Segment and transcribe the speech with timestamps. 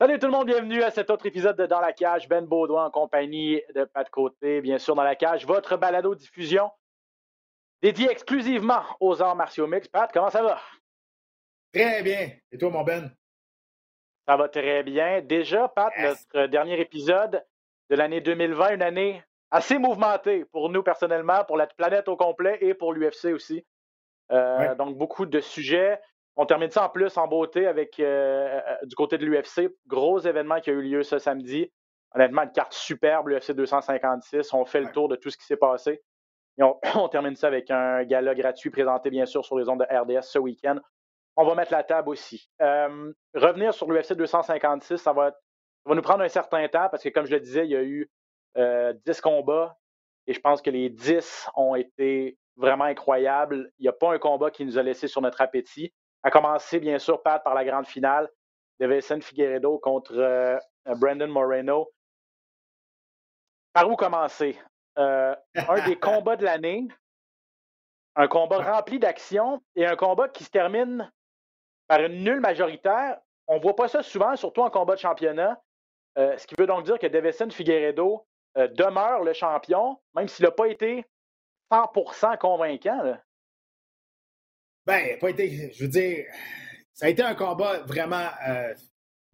[0.00, 2.26] Salut tout le monde, bienvenue à cet autre épisode de Dans la cage.
[2.28, 6.70] Ben Baudouin en compagnie de Pat Côté, bien sûr, Dans la cage, votre balado diffusion
[7.82, 9.90] dédié exclusivement aux arts martiaux mixtes.
[9.92, 10.58] Pat, comment ça va?
[11.72, 12.30] Très bien.
[12.50, 13.14] Et toi, mon Ben?
[14.26, 15.20] Ça va très bien.
[15.22, 16.26] Déjà, Pat, Yes.
[16.34, 17.44] notre dernier épisode
[17.90, 22.58] de l'année 2020, une année assez mouvementée pour nous personnellement, pour la planète au complet
[22.60, 23.64] et pour l'UFC aussi.
[24.32, 24.76] Euh, Ouais.
[24.76, 26.00] Donc, beaucoup de sujets.
[26.36, 29.74] On termine ça en plus en beauté avec euh, euh, du côté de l'UFC.
[29.86, 31.70] Gros événement qui a eu lieu ce samedi.
[32.14, 34.54] Honnêtement, une carte superbe, l'UFC 256.
[34.54, 36.02] On fait le tour de tout ce qui s'est passé.
[36.58, 39.80] Et on, on termine ça avec un gala gratuit présenté, bien sûr, sur les ondes
[39.80, 40.76] de RDS ce week-end.
[41.36, 42.50] On va mettre la table aussi.
[42.60, 45.36] Euh, revenir sur l'UFC 256, ça va, ça
[45.86, 47.82] va nous prendre un certain temps parce que, comme je le disais, il y a
[47.82, 48.10] eu
[48.56, 49.76] 10 combats
[50.26, 53.72] et je pense que les 10 ont été vraiment incroyables.
[53.78, 55.92] Il n'y a pas un combat qui nous a laissé sur notre appétit.
[56.22, 58.28] À commencer, bien sûr, Pat, par la grande finale
[58.78, 60.58] de Figueredo contre euh,
[60.96, 61.90] Brandon Moreno.
[63.72, 64.58] Par où commencer?
[64.98, 66.86] Euh, un des combats de l'année,
[68.16, 71.10] un combat rempli d'action et un combat qui se termine
[71.88, 73.18] par une nulle majoritaire.
[73.46, 75.60] On ne voit pas ça souvent, surtout en combat de championnat.
[76.18, 80.44] Euh, ce qui veut donc dire que Davison Figueredo euh, demeure le champion, même s'il
[80.44, 81.04] n'a pas été
[81.70, 83.02] 100% convaincant.
[83.02, 83.22] là.
[84.86, 86.24] Ben, pas été, je veux dire,
[86.92, 88.74] ça a été un combat vraiment euh,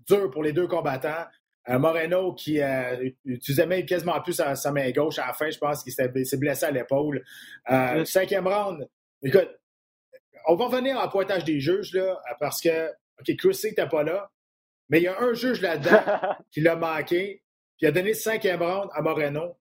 [0.06, 1.24] dur pour les deux combattants.
[1.68, 5.50] Euh, Moreno qui euh, utilisait même quasiment plus sa, sa main gauche à la fin,
[5.50, 7.24] je pense qu'il s'est blessé à l'épaule.
[7.70, 8.04] Euh.
[8.04, 8.88] Cinquième round,
[9.22, 9.50] écoute,
[10.46, 12.90] on va revenir en pointage des juges, là, parce que,
[13.20, 14.30] OK, Chrissy n'était pas là,
[14.88, 16.02] mais il y a un juge là-dedans
[16.52, 17.42] qui l'a manqué,
[17.76, 19.56] puis il a donné le cinquième round à Moreno.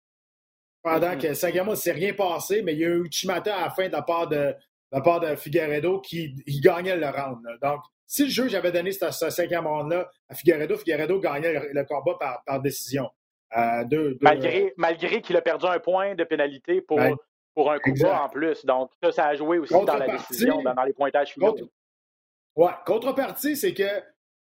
[0.83, 1.21] Pendant Mhm.
[1.21, 3.55] que le cinquième round, il ne s'est rien passé, mais il y a eu Uchimata
[3.55, 4.55] à la fin de la part de, de
[4.91, 7.43] la part de Figueredo qui il gagnait le round.
[7.43, 7.57] là.
[7.71, 11.69] Donc, si le juge avait donné ce, ce cinquième round-là à Figueredo, Figueredo gagnait le,
[11.73, 13.09] le combat par, par décision.
[13.57, 17.15] Euh, deux- deux- malgré malgré qu'il a perdu un point de pénalité pour, Ben,
[17.55, 18.19] pour un combat exact.
[18.21, 18.65] en plus.
[18.65, 21.53] Donc, ça, ça a joué aussi dans la décision, dans, dans les pointages finaux.
[21.53, 21.69] Contre-
[22.55, 23.83] Ouais, contrepartie, c'est que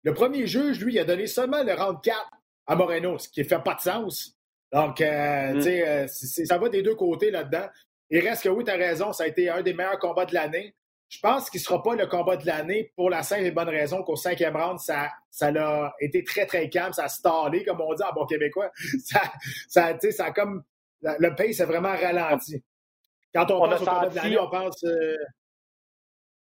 [0.03, 2.29] le premier juge, lui, il a donné seulement le round 4
[2.67, 4.37] à Moreno, ce qui ne fait pas de sens.
[4.71, 5.55] Donc, euh, Mm.
[5.57, 7.67] tu sais, euh, ça va des deux côtés là-dedans.
[8.09, 10.33] Il reste que oui, tu as raison, ça a été un des meilleurs combats de
[10.33, 10.75] l'année.
[11.07, 13.69] Je pense qu'il ne sera pas le combat de l'année pour la simple et bonne
[13.69, 17.79] raison qu'au cinquième round, ça, ça a été très, très calme, ça a stallé, comme
[17.81, 18.71] on dit en bon québécois.
[19.05, 19.21] Ça,
[19.67, 20.63] ça, tu sais, ça a comme.
[21.01, 22.63] Le pace a vraiment ralenti.
[23.33, 24.83] Quand on, pense au combat de l'année, on pense.
[24.83, 25.15] euh,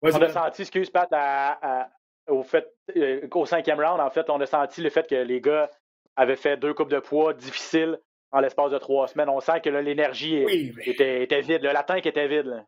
[0.03, 1.89] On a senti, excuse Pat, à- à-
[2.29, 5.41] au fait euh, qu'au cinquième round, en fait, on a senti le fait que les
[5.43, 5.69] gars
[6.17, 7.99] avaient fait deux coupes de poids difficiles
[8.33, 9.29] en l'espace de trois semaines.
[9.29, 12.47] On sent que l'énergie Oui, mais- était, était vide, le latin qui était vide.
[12.47, 12.65] là.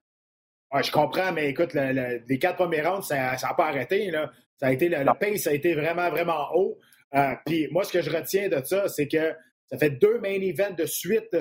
[0.73, 4.11] Ouais, je comprends, mais écoute, le- le- les quatre premiers rounds, ça n'a pas arrêté.
[4.11, 4.31] Là.
[4.59, 6.79] Ça a été, le, le pace a été vraiment, vraiment haut.
[7.15, 9.33] Euh, Puis moi, ce que je retiens de ça, c'est que
[9.71, 11.37] ça fait deux main events de suite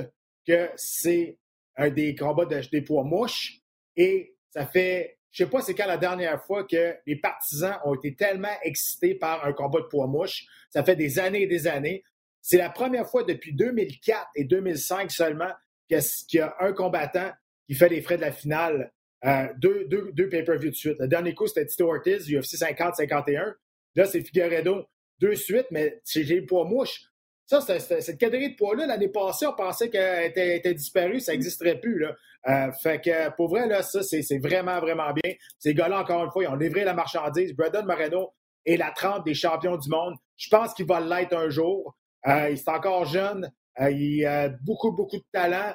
[0.48, 1.38] que c'est
[1.76, 3.60] un des combats de, des poids mouches.
[3.96, 7.94] Et ça fait, je sais pas c'est quand la dernière fois que les partisans ont
[7.94, 10.46] été tellement excités par un combat de poids mouches.
[10.70, 12.06] Ça fait des années et des années.
[12.42, 15.52] C'est la première fois depuis 2004 et 2005 seulement
[15.90, 16.00] qu'il
[16.32, 17.32] y a un combattant
[17.68, 18.94] qui fait les frais de la finale
[19.26, 21.00] euh, deux, deux, deux pay-per-view de suite.
[21.00, 23.56] Le dernier coup, c'était Tito Ortiz, UFC 50-51.
[23.96, 24.86] Là, c'est Figueredo,
[25.20, 27.10] deux suites, mais c'est j'ai le poids mouche.
[27.48, 31.80] Ça, c'était- cette catégorie de poids-là, l'année passée, on pensait qu'elle était, disparue, ça n'existerait
[31.80, 32.00] plus.
[32.00, 32.16] Là.
[32.48, 35.34] Euh, fait que, pour vrai, là, ça, c'est vraiment, vraiment bien.
[35.60, 37.54] Ces gars-là, encore une fois, ils ont livré la marchandise.
[37.54, 38.34] Brandon Moreno
[38.66, 40.16] est la trempe des champions du monde.
[40.38, 41.96] Je pense qu'il va l'être un jour.
[42.28, 43.52] Euh, il est encore jeune.
[43.80, 45.74] Euh, il a beaucoup, beaucoup de talent.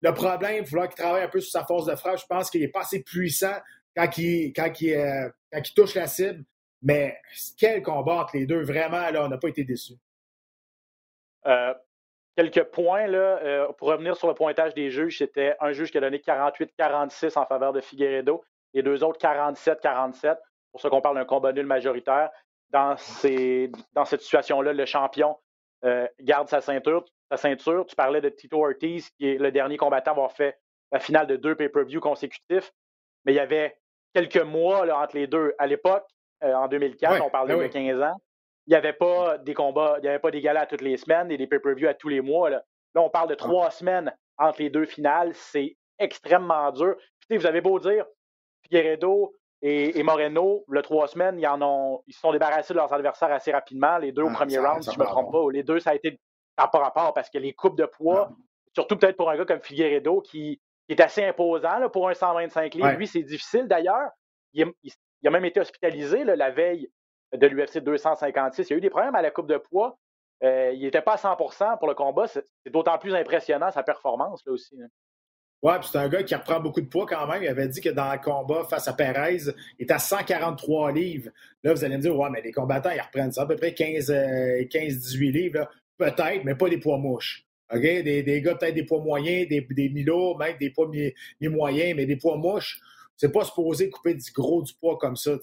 [0.00, 2.18] Le problème, il va falloir qu'il travaille un peu sur sa force de frappe.
[2.18, 3.54] Je pense qu'il n'est pas assez puissant
[3.94, 6.42] quand il, quand, il, quand il touche la cible.
[6.80, 7.16] Mais
[7.58, 8.62] quel combat entre les deux.
[8.62, 9.94] Vraiment, là, on n'a pas été déçus.
[11.46, 11.74] Euh,
[12.36, 15.18] quelques points là, euh, pour revenir sur le pointage des juges.
[15.18, 18.44] C'était un juge qui a donné 48-46 en faveur de Figueredo
[18.74, 20.36] et deux autres 47-47.
[20.72, 22.30] Pour ça qu'on parle d'un combat nul majoritaire.
[22.70, 25.36] Dans, ces, dans cette situation-là, le champion
[26.20, 27.84] garde sa ceinture, sa ceinture.
[27.84, 30.58] Tu parlais de Tito Ortiz, qui est le dernier combattant à avoir fait
[30.90, 32.72] la finale de deux pay-per-view consécutifs.
[33.26, 33.76] Mais il y avait
[34.14, 35.54] quelques mois entre les deux.
[35.58, 36.06] À l'époque,
[36.40, 38.20] en 2004, on parlait ben de 15 ans
[38.66, 40.96] il n'y avait pas des combats, il n'y avait pas des galas à toutes les
[40.96, 42.50] semaines et des pay-per-view à tous les mois.
[42.50, 42.64] Là.
[42.94, 45.32] on parle de trois semaines entre les deux finales.
[45.34, 46.96] C'est extrêmement dur.
[47.28, 48.04] Puis, vous avez beau dire,
[48.62, 52.92] Figueredo et, Moreno, le trois semaines, ils, en ont, ils se sont débarrassés de leurs
[52.92, 53.98] adversaires assez rapidement.
[53.98, 55.44] Les deux au ah, premier round, si je ne me trompe pas.
[55.52, 56.18] Les deux, ça a été
[56.56, 58.30] pas rapport parce que les coupes de poids,
[58.74, 62.90] surtout peut-être pour un gars comme Figueredo qui, est assez imposant pour un 125 livres.
[62.90, 64.10] Lui, c'est difficile d'ailleurs.
[64.52, 64.70] Il,
[65.24, 66.90] a même été hospitalisé la veille
[67.32, 68.68] de l'UFC 256.
[68.68, 69.98] Il y a eu des problèmes à la coupe de poids.
[70.42, 72.26] Euh, il n'était pas à 100% pour le combat.
[72.26, 74.76] C'est d'autant plus impressionnant sa performance là aussi.
[75.62, 77.44] Oui, puis c'est un gars qui reprend beaucoup de poids quand même.
[77.44, 79.38] Il avait dit que dans le combat face à Perez,
[79.78, 81.30] il était à 143 livres.
[81.62, 83.70] Là, vous allez me dire, ouais, mais les combattants, ils reprennent ça à peu près
[83.70, 85.70] 15-18 euh, livres.
[85.96, 87.46] Peut-être, mais pas des poids mouches.
[87.72, 90.90] Des, gars, peut-être des poids moyens, des, des même des poids
[91.40, 92.80] mi-moyens, mais des poids mouches,
[93.16, 95.38] c'est pas supposé couper du gros du poids comme ça.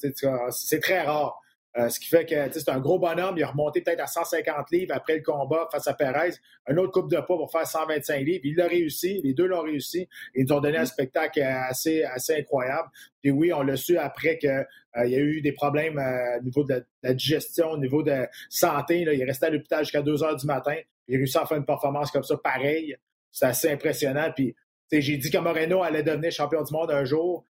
[0.51, 1.39] C'est très rare.
[1.77, 3.37] Euh, ce qui fait que c'est un gros bonhomme.
[3.37, 6.31] Il a remonté peut-être à 150 livres après le combat face à Perez.
[6.67, 8.41] Un autre coupe de poids pour faire 125 livres.
[8.43, 9.21] Il l'a réussi.
[9.23, 10.07] Les deux l'ont réussi.
[10.33, 12.89] Ils ont donné un spectacle assez, assez incroyable.
[13.21, 16.43] Puis oui, on l'a su après qu'il euh, y a eu des problèmes euh, au
[16.43, 19.01] niveau de la, digestion, au niveau de santé.
[19.01, 20.75] Il est resté à l'hôpital jusqu'à 2 heures du matin.
[21.07, 22.95] Il a réussi à faire une performance comme ça, pareil.
[23.31, 24.31] C'est assez impressionnant.
[24.35, 24.55] Puis
[24.91, 27.45] j'ai dit que Moreno allait devenir champion du monde un jour.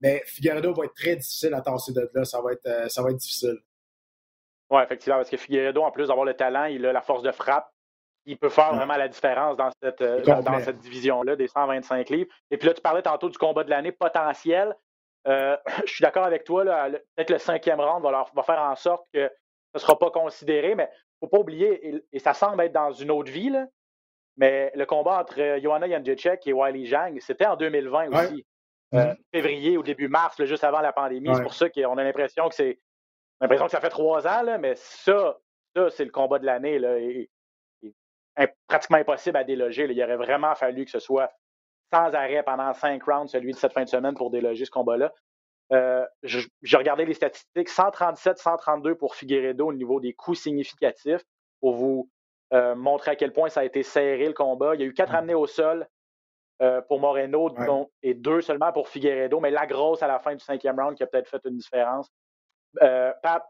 [0.00, 2.24] Mais Figueredo va être très difficile à tasser de là.
[2.24, 3.58] Ça va être, euh, ça va être difficile.
[4.70, 7.32] Oui, effectivement, parce que Figueredo, en plus d'avoir le talent, il a la force de
[7.32, 7.68] frappe.
[8.26, 12.30] Il peut faire vraiment la différence dans cette, euh, dans, cette division-là des 125 livres.
[12.50, 14.76] Et puis là, tu parlais tantôt du combat de l'année potentiel.
[15.26, 15.56] Euh,
[15.86, 16.64] je suis d'accord avec toi.
[16.64, 19.30] Peut-être le cinquième round va, va faire en sorte que
[19.74, 22.72] ce ne sera pas considéré, mais il ne faut pas oublier, et, ça semble être
[22.72, 23.52] dans une autre vie,
[24.36, 28.46] mais le combat entre Johanna Jędrzejczyk et Wiley Zhang, c'était en 2020 aussi.
[28.94, 31.34] Euh, février ou début mars, juste avant la pandémie.
[31.34, 32.78] C'est pour ça qu'on a l'impression que c'est.
[33.40, 35.38] l'impression que ça fait trois ans, là, mais ça,
[35.76, 36.76] ça c'est le combat de l'année.
[36.76, 37.30] Et,
[38.68, 39.86] pratiquement impossible à déloger.
[39.90, 41.30] Il aurait vraiment fallu que ce soit
[41.92, 45.12] sans arrêt pendant cinq rounds, celui de cette fin de semaine, pour déloger ce combat-là.
[45.72, 51.22] Euh, J'ai regardé les statistiques 137-132 pour Figueredo au niveau des coups significatifs
[51.60, 52.10] pour vous
[52.54, 54.74] euh, montrer à quel point ça a été serré le combat.
[54.74, 55.86] Il y a eu quatre amenés au sol,
[56.60, 57.50] euh, pour Moreno
[58.02, 61.02] et deux seulement pour Figueredo, mais la grosse à la fin du cinquième round qui
[61.02, 62.10] a peut-être fait une différence.
[62.82, 63.44] Euh, Pat,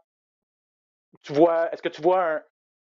[1.23, 2.41] tu vois, est-ce que tu vois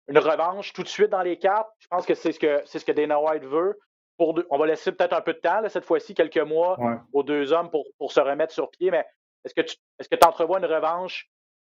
[0.08, 1.70] une revanche tout de suite dans les cartes?
[1.80, 3.78] Je pense que c'est ce que c'est ce que Dana White veut.
[4.18, 6.78] Pour on va laisser peut-être un peu de temps, cette fois-ci, quelques mois
[7.12, 9.06] aux deux hommes pour, pour se remettre sur pied, mais
[9.44, 11.30] est-ce que tu est-ce que entrevois une revanche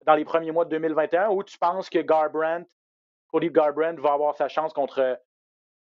[0.07, 2.69] dans les premiers mois de 2021 ou tu penses que Garbrandt,
[3.29, 5.21] Cody Garbrandt va avoir sa chance contre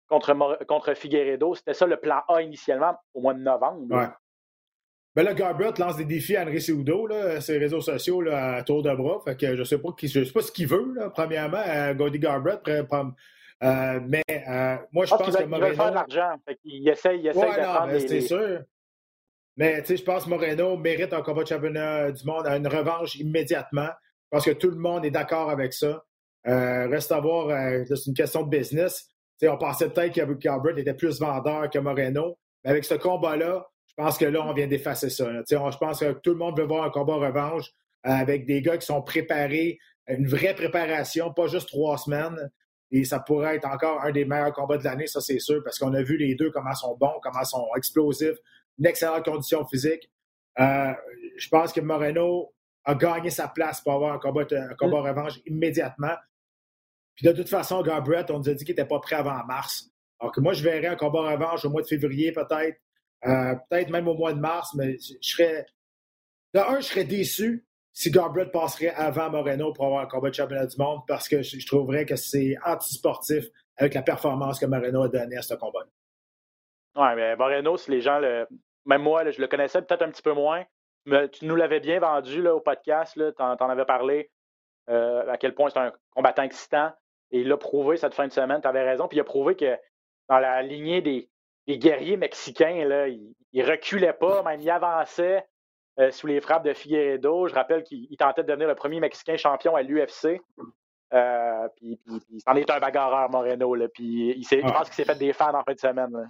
[0.08, 1.54] contre, contre Figueredo.
[1.54, 3.94] C'était ça le plan A initialement au mois de novembre.
[3.94, 4.06] Ouais.
[5.14, 7.08] Ben là, Garbrandt lance des défis à Henry Seudo,
[7.40, 9.20] ses réseaux sociaux là, à tour de bras.
[9.24, 12.18] Fait que je sais pas, je sais pas ce qu'il veut, là, premièrement, à Cody
[12.18, 12.70] Garbrandt.
[12.70, 15.66] Euh, mais euh, moi, je, pense, que Moreno...
[15.66, 16.40] Il veut faire de l'argent.
[16.64, 18.60] Il essaye, il essaye ouais, de non, mais c'est sûr.
[19.56, 22.56] Mais tu sais, je pense que Moreno mérite un combat de championnat du monde à
[22.56, 23.88] une revanche immédiatement.
[24.30, 26.04] Je pense que tout le monde est d'accord avec ça.
[26.46, 29.10] Euh, reste à voir, euh, c'est une question de business
[29.42, 32.38] on pensait peut-être que était plus vendeur que Moreno.
[32.64, 35.28] Mais avec ce combat-là, je pense que là, on vient d'effacer ça.
[35.48, 37.70] je pense que tout le monde veut voir un combat revanche
[38.06, 42.50] euh, avec des gars qui sont préparés, une vraie préparation, pas juste trois semaines.
[42.90, 45.78] Et ça pourrait être encore un des meilleurs combats de l'année, ça c'est sûr, parce
[45.78, 48.38] qu'on a vu les deux comment sont bons, comment sont explosifs,
[48.78, 50.10] une excellente condition physique.
[50.58, 50.92] Euh,
[51.36, 52.54] je pense que Moreno
[52.84, 55.06] a gagné sa place pour avoir un combat, un combat mm.
[55.06, 56.14] revanche immédiatement.
[57.18, 59.90] Puis de toute façon, Garbrett, on nous a dit qu'il n'était pas prêt avant mars.
[60.20, 62.78] Alors que moi, je verrais un combat revanche au mois de février, peut-être.
[63.26, 65.66] Euh, peut-être même au mois de mars, mais je serais.
[66.54, 70.34] De un, je serais déçu si Garbrett passerait avant Moreno pour avoir un combat de
[70.34, 73.46] championnat du monde parce que je, trouverais que c'est antisportif
[73.76, 75.80] avec la performance que Moreno a donnée à ce combat.
[76.94, 78.46] Oui, mais Moreno, si les gens le.
[78.86, 80.64] Même moi, je le connaissais peut-être un petit peu moins.
[81.04, 84.30] Mais tu nous l'avais bien vendu là, au podcast, tu en, avais parlé,
[84.88, 86.92] euh, à quel point c'est un combattant excitant.
[87.30, 89.08] Et il l'a prouvé cette fin de semaine, tu avais raison.
[89.08, 89.76] Puis il a prouvé que
[90.28, 91.28] dans la lignée des,
[91.78, 95.46] guerriers mexicains, là, il, ne reculait pas, même il avançait
[95.98, 97.48] euh, sous les frappes de Figueredo.
[97.48, 100.40] Je rappelle qu'il tentait de devenir le premier Mexicain champion à l'UFC.
[101.14, 103.74] Euh, puis, puis, c'en est un bagarreur, Moreno.
[103.74, 106.28] Là, puis il je pense qu'il s'est fait des fans en fin de semaine.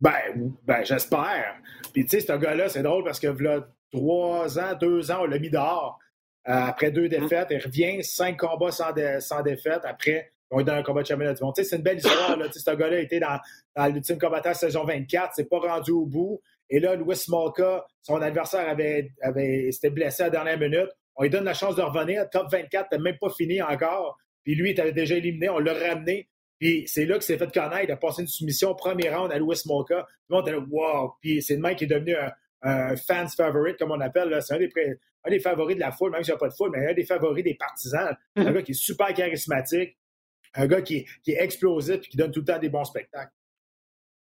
[0.00, 1.56] Ben, ben j'espère.
[1.92, 5.26] Puis tu sais, ce gars-là, c'est drôle parce que là, trois ans, deux ans, on
[5.26, 5.98] l'a mis dehors.
[6.48, 7.08] Euh, après deux mm.
[7.08, 9.80] défaites, il revient, cinq combats sans, sans défaite.
[9.84, 11.54] Après, On est dans un combat de championnat du monde.
[11.56, 12.36] c'est une belle histoire.
[12.36, 12.46] Là.
[12.50, 13.38] ce gars-là été dans,
[13.76, 15.32] dans l'ultime combattant saison 24.
[15.36, 16.40] C'est pas rendu au bout.
[16.70, 20.88] Et là, Louis Smolka, son adversaire avait, avait s'était blessé à la dernière minute.
[21.16, 22.28] On lui donne la chance de revenir.
[22.30, 24.16] Top 24, t'as même pas fini encore.
[24.42, 25.50] Puis lui, il avait déjà éliminé.
[25.50, 26.28] On l'a ramené.
[26.58, 27.84] Puis c'est là que c'est fait connaître.
[27.84, 30.02] Il a passé une soumission premier round à Louis Smolka.
[30.02, 31.12] Tout le monde était là, wow.
[31.20, 34.36] Puis c'est le mec qui est devenu un, un fans favorite, comme on appelle.
[34.42, 34.70] C'est un des,
[35.24, 36.94] un des favoris de la foule, même s'il n'y a pas de foule, mais un
[36.94, 38.16] des favoris des partisans.
[38.36, 39.96] Un gars qui est super charismatique.
[40.54, 43.32] Un gars qui, qui est explosif et qui donne tout le temps des bons spectacles.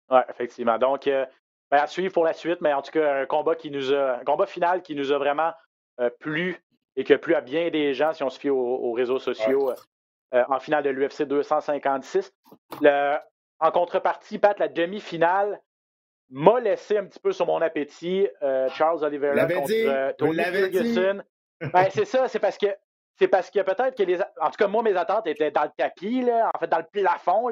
[0.10, 0.78] Oui, effectivement.
[0.78, 1.26] Donc, euh,
[1.72, 4.20] ben, à suivre pour la suite, mais en tout cas, un combat qui nous a,
[4.20, 5.54] un combat final qui nous a vraiment
[6.00, 6.58] euh, plu
[6.96, 9.72] et qui a plu à bien des gens si on se fie aux, réseaux sociaux
[10.34, 12.34] euh, en finale de l'UFC 256.
[12.82, 15.62] en contrepartie, Pat, la demi-finale
[16.30, 18.28] m'a laissé un petit peu sur mon appétit.
[18.74, 21.22] Charles Oliveira contre Tony Ferguson.
[21.74, 22.68] Ben, c'est ça, c'est parce que
[23.18, 24.22] c'est parce que peut-être que les.
[24.40, 26.86] En tout cas, moi, mes attentes étaient dans le tapis, là, en fait, dans le
[26.90, 27.50] plafond.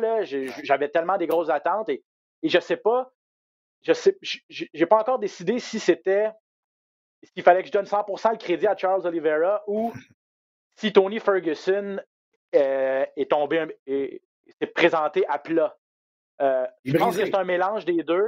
[0.63, 2.05] J'avais tellement des grosses attentes et,
[2.41, 3.11] et je sais pas
[3.81, 4.17] je sais,
[4.49, 6.31] j'ai pas encore décidé si c'était
[7.23, 9.91] s'il fallait que je donne 100% le crédit à Charles Oliveira ou
[10.75, 11.99] si Tony Ferguson
[12.55, 14.21] euh, est tombé et
[14.59, 15.75] s'est présenté à plat.
[16.41, 18.27] Euh, je pense que c'est un mélange des deux.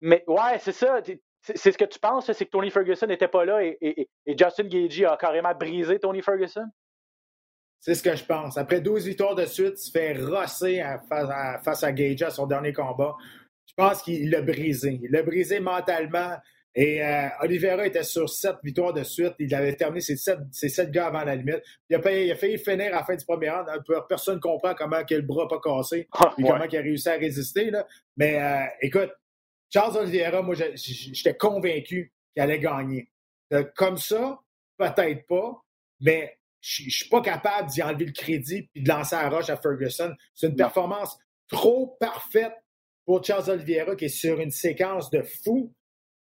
[0.00, 1.00] Mais ouais, c'est ça.
[1.42, 5.06] C'est ce que tu penses, c'est que Tony Ferguson n'était pas là et, Justin Gagey
[5.06, 6.66] a carrément brisé Tony Ferguson?
[7.80, 8.58] C'est ce que je pense.
[8.58, 10.84] Après 12 victoires de suite, il se fait rosser
[11.64, 13.16] face à, Gage à son dernier combat.
[13.66, 15.00] Je pense qu'il l'a brisé.
[15.02, 16.36] Il l'a brisé mentalement.
[16.74, 19.32] Et euh, Oliveira était sur sept victoires de suite.
[19.38, 21.62] Il avait terminé ses sept, ses sept gars avant la limite.
[21.88, 23.66] Il a, failli, il a failli finir à la fin du premier round.
[24.08, 26.80] Personne ne comprend comment que le bras n'a pas cassé ah, et comment il a
[26.80, 27.70] réussi à résister.
[27.70, 27.86] Là.
[28.16, 29.10] Mais euh, écoute,
[29.72, 33.10] Charles Oliveira, moi, j'étais convaincu qu'il allait gagner.
[33.52, 34.40] Euh, comme ça,
[34.76, 35.64] peut-être pas,
[36.00, 39.48] mais je ne suis pas capable d'y enlever le crédit et de lancer la roche
[39.48, 40.14] à Ferguson.
[40.34, 41.16] C'est une performance
[41.48, 42.54] trop parfaite
[43.04, 45.72] pour Charles Oliveira qui est sur une séquence de fou.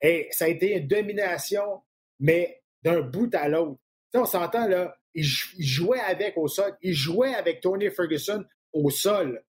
[0.02, 1.82] Et ça a été une domination,
[2.20, 3.80] mais d'un bout à l'autre.
[4.14, 9.44] on s'entend là, il, jouait avec au sol, il jouait avec Tony Ferguson au sol.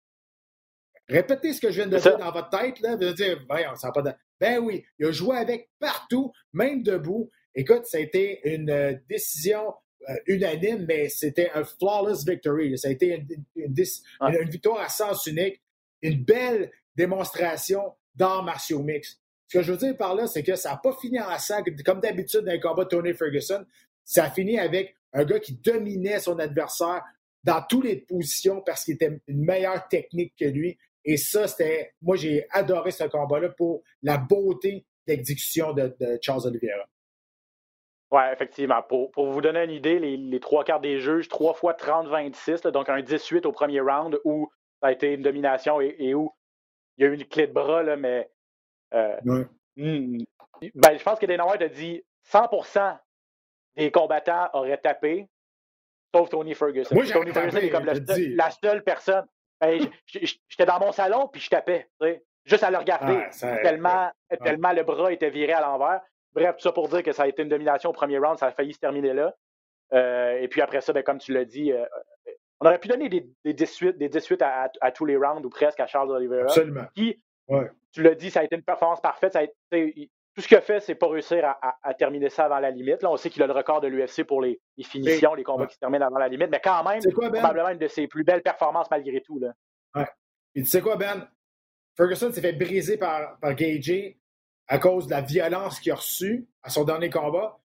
[1.08, 3.92] Répétez ce que je viens de dire dans votre tête, là, de dire, ben, on
[3.92, 4.12] pas de...
[4.40, 7.30] Ben oui, il a joué avec partout, même debout.
[7.54, 9.74] Écoute, ça a été une euh, décision
[10.08, 12.76] euh, unanime, mais c'était un flawless victory.
[12.78, 13.14] Ça a été
[13.56, 13.74] une,
[14.20, 15.62] une victoire à sens unique,
[16.02, 19.20] une belle démonstration d'arts martiaux mix.
[19.48, 21.62] Ce que je veux dire par là, c'est que ça n'a pas fini en sang,
[21.84, 23.64] comme d'habitude dans les combats de Tony Ferguson.
[24.04, 27.02] Ça a fini avec un gars qui dominait son adversaire
[27.44, 30.78] dans toutes les positions parce qu'il était une meilleure technique que lui.
[31.04, 31.92] Et ça, c'était.
[32.02, 36.84] Moi, j'ai adoré ce combat-là pour la beauté d'exécution de, Charles Oliveira.
[38.10, 38.82] Oui, effectivement.
[38.82, 43.02] Pour, vous donner une idée, les, trois quarts des juges, trois fois 30-26, donc un
[43.02, 46.32] 18 au premier round où ça a été une domination et où
[46.96, 48.30] il y a eu une clé de bras, là, mais.
[48.94, 49.44] Euh,
[49.76, 50.18] hmm,
[50.74, 52.98] ben, je pense que Dana White a dit 100%
[53.76, 55.28] des combattants auraient tapé,
[56.14, 56.94] sauf Tony Ferguson.
[56.94, 59.26] Moi, Tony Ferguson est comme la seule, personne.
[59.60, 61.88] Ben, j'étais dans mon salon, puis je tapais,
[62.44, 63.18] juste à le regarder.
[63.62, 64.10] tellement,
[64.42, 66.00] tellement le bras était viré à l'envers.
[66.32, 68.46] Bref, tout ça pour dire que ça a été une domination au premier round, ça
[68.46, 69.34] a failli se terminer là.
[69.92, 71.84] Euh, et puis après ça, ben, comme tu l'as dit, euh,
[72.60, 75.50] on aurait pu donner des, des 18, des 18 à, à, tous les rounds ou
[75.50, 76.44] presque à Charles Oliveira.
[76.44, 76.86] Absolument.
[76.94, 77.22] Qui,
[77.92, 79.34] tu l'as dit, ça a été une performance parfaite.
[79.34, 82.46] Ça a été, tout ce qu'il a fait, c'est pas réussir à, à, terminer ça
[82.46, 83.02] avant la limite.
[83.02, 85.66] Là, on sait qu'il a le record de l'UFC pour les, les, finitions, les combats
[85.66, 87.40] qui se terminent avant la limite, mais quand même, quoi, ben?
[87.40, 89.38] probablement une de ses plus belles performances malgré tout.
[89.38, 89.52] Là.
[89.94, 90.08] Ouais.
[90.56, 91.28] Et tu sais quoi, Ben?
[91.96, 94.16] Ferguson s'est fait briser par, par Gage
[94.66, 97.60] à cause de la violence qu'il a reçue à son dernier combat.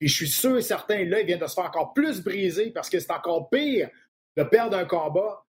[0.00, 2.70] Et je suis sûr et certain, là, il vient de se faire encore plus briser
[2.70, 3.90] parce que c'est encore pire
[4.36, 5.44] de perdre un combat,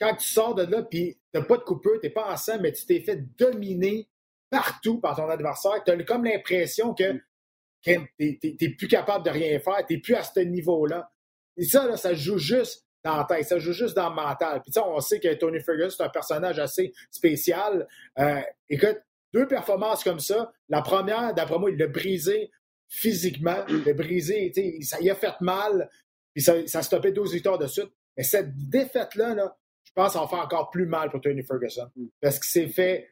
[0.00, 2.62] quand tu sors de là, puis tu n'as pas de coupeur, tu n'es pas ensemble,
[2.62, 4.08] mais tu t'es fait dominer
[4.50, 7.20] partout par ton adversaire, tu as comme l'impression que,
[7.82, 11.10] tu n'es plus capable de rien faire, tu n'es plus à ce niveau-là.
[11.56, 14.62] Et ça, là, ça joue juste dans la tête, ça joue juste dans le mental.
[14.62, 17.86] Puis on sait que Tony Ferguson, c'est un personnage assez spécial.
[18.18, 18.98] Euh, écoute,
[19.32, 22.50] deux performances comme ça, la première, d'après moi, il l'a brisé
[22.88, 25.88] physiquement, il l'a brisé, ça y a fait mal,
[26.34, 27.90] puis ça, ça a stoppé 12 victoires de suite.
[28.16, 31.88] Mais cette défaite-là, là, je pense va faire encore plus mal pour Tony Ferguson.
[31.96, 32.06] Mm.
[32.20, 33.08] Parce que c'est fait.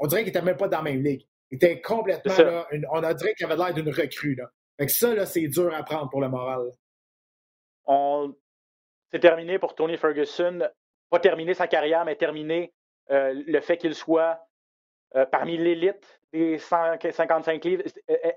[0.00, 1.26] On dirait qu'il n'était même pas dans la même ligue.
[1.50, 2.68] Il était complètement là.
[2.92, 4.34] on a dirait qu'il avait l'air d'une recrue.
[4.34, 4.50] Là.
[4.78, 6.70] Fait que ça, là, c'est dur à prendre pour le moral.
[7.86, 8.34] On...
[9.10, 10.68] C'est terminé pour Tony Ferguson.
[11.10, 12.72] Pas terminé sa carrière, mais terminé
[13.10, 14.40] euh, le fait qu'il soit
[15.14, 17.82] euh, parmi l'élite des 155 livres.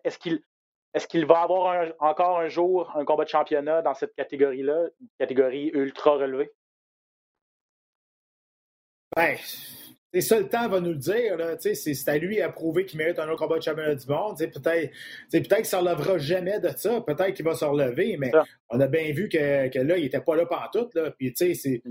[0.03, 5.71] Est-ce qu'il va avoir encore un jour un combat de championnat dans cette catégorie-là, catégorie
[5.73, 6.51] ultra relevée?
[9.15, 9.37] Ben,
[10.21, 11.37] c'est ça, le temps va nous le dire.
[11.59, 14.37] C'est à lui à prouver qu'il mérite un autre combat de championnat du monde.
[14.37, 14.91] Peut-être
[15.31, 17.01] peut qu'il ne se relèvera jamais de ça.
[17.01, 18.31] Peut-être qu'il va se relever, mais
[18.69, 20.89] on a bien vu que, que là, il n'était pas là tout.
[20.95, 21.11] Là.
[21.11, 21.81] Puis, sais,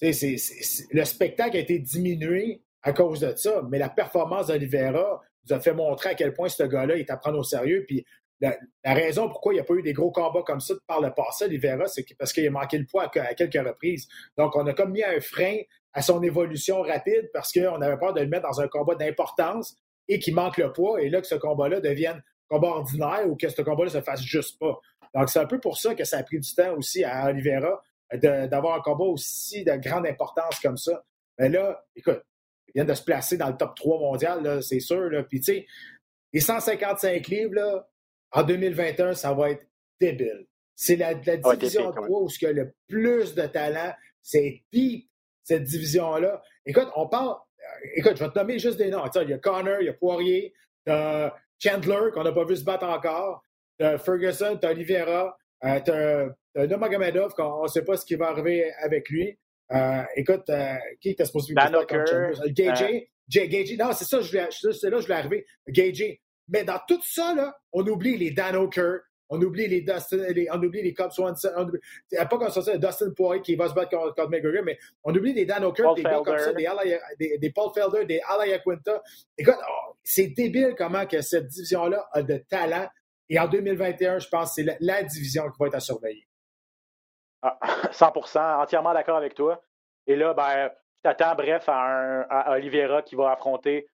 [0.00, 5.60] le spectacle a été diminué à cause de ça, mais la performance d'Olivera nous a
[5.60, 7.84] fait montrer à quel point ce gars-là est à prendre au sérieux.
[7.86, 8.04] Puis
[8.42, 11.12] la, raison pourquoi il n'y a pas eu des gros combats comme ça par le
[11.12, 14.08] passé, Olivera, c'est parce qu'il a manqué le poids à, quelques reprises.
[14.36, 15.58] Donc, on a comme mis un frein
[15.92, 19.76] à son évolution rapide parce qu'on avait peur de le mettre dans un combat d'importance
[20.08, 23.48] et qu'il manque le poids, et là que ce combat-là devienne combat ordinaire ou que
[23.48, 24.78] ce combat-là se fasse juste pas.
[25.14, 27.82] Donc, c'est un peu pour ça que ça a pris du temps aussi à Oliveira
[28.12, 31.02] d'avoir un combat aussi de grande importance comme ça.
[31.38, 32.22] Mais là, écoute,
[32.68, 35.08] il vient de se placer dans le top 3 mondial, c'est sûr.
[35.28, 35.66] Puis, tu sais,
[36.32, 37.88] les 155 livres, là,
[38.32, 39.66] en 2021, ça va être
[40.00, 40.46] débile.
[40.74, 43.92] C'est la, division de poids où il y a le plus de talent.
[44.22, 45.08] C'est deep,
[45.44, 46.42] cette division-là.
[46.66, 47.30] Écoute, on parle.
[47.30, 49.04] Euh, écoute, je vais te nommer juste des noms.
[49.14, 50.52] Il y a Connor, il y a Poirier,
[50.84, 53.44] t'as Chandler, qu'on n'a pas vu se battre encore,
[53.78, 58.72] t'as Ferguson, t'as Oliveira, euh, t'as Nomagomedov, qu'on ne sait pas ce qui va arriver
[58.82, 59.38] avec lui.
[59.72, 62.04] Euh, écoute, euh, qui était supposé Dan Hooker.
[62.48, 63.08] Gagey.
[63.28, 63.76] Gagey.
[63.78, 65.46] Non, c'est ça, c'est là je vais arriver.
[65.68, 66.20] Gagey.
[66.52, 68.98] Mais dans tout ça, là, on oublie les Dan Hooker,
[69.30, 70.18] on oublie les Dustin,
[70.52, 71.80] on oublie les Cobb Swanson, on oublie,
[72.10, 75.32] pas comme ça, Dustin Poirier qui va se battre contre, contre McGregor, mais on oublie
[75.32, 76.68] des Dan Hooker, des gars comme ça, des,
[77.18, 79.02] des, des, Paul Felder, des Alaya Quinta.
[79.38, 82.86] Écoute, oh, c'est débile comment que cette division-là a de talent.
[83.30, 86.28] Et en 2021, je pense que c'est la, division qui va être à surveiller.
[87.90, 89.62] 100 ah, entièrement d'accord avec toi.
[90.06, 93.88] Et là, ben, tu t'attends, bref, à, un, à Oliveira qui va affronter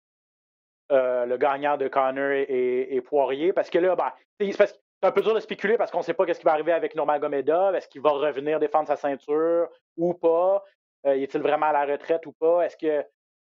[0.91, 3.53] euh, le gagnant de Connor et, Poirier.
[3.53, 6.27] Parce que là, ben, c'est un peu dur de spéculer parce qu'on ne sait pas
[6.27, 7.73] ce qui va arriver avec Norman Gomeda.
[7.75, 10.65] Est-ce qu'il va revenir défendre sa ceinture ou pas?
[11.07, 12.63] Euh, est-il vraiment à la retraite ou pas?
[12.63, 13.05] Est-ce que.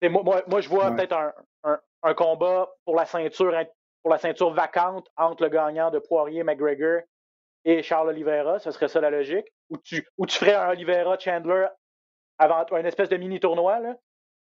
[0.08, 1.14] Moi, moi, je vois peut-être
[2.02, 3.54] un, combat pour la ceinture
[4.02, 7.02] pour la ceinture vacante entre le gagnant de Poirier, McGregor
[7.64, 8.58] et Charles Oliveira.
[8.58, 9.47] Ce serait ça la logique.
[9.69, 11.66] Ou tu, ou tu ferais un Oliveira Chandler
[12.38, 13.78] avant une espèce de mini tournoi.
[13.78, 13.95] Là?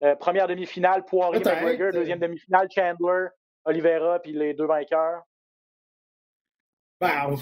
[0.04, 1.92] Euh, première demi-finale, Poirier, McGregor.
[1.92, 3.28] Deuxième demi-finale, Chandler,
[3.66, 5.24] Oliveira, puis les deux vainqueurs.
[7.00, 7.36] Ben,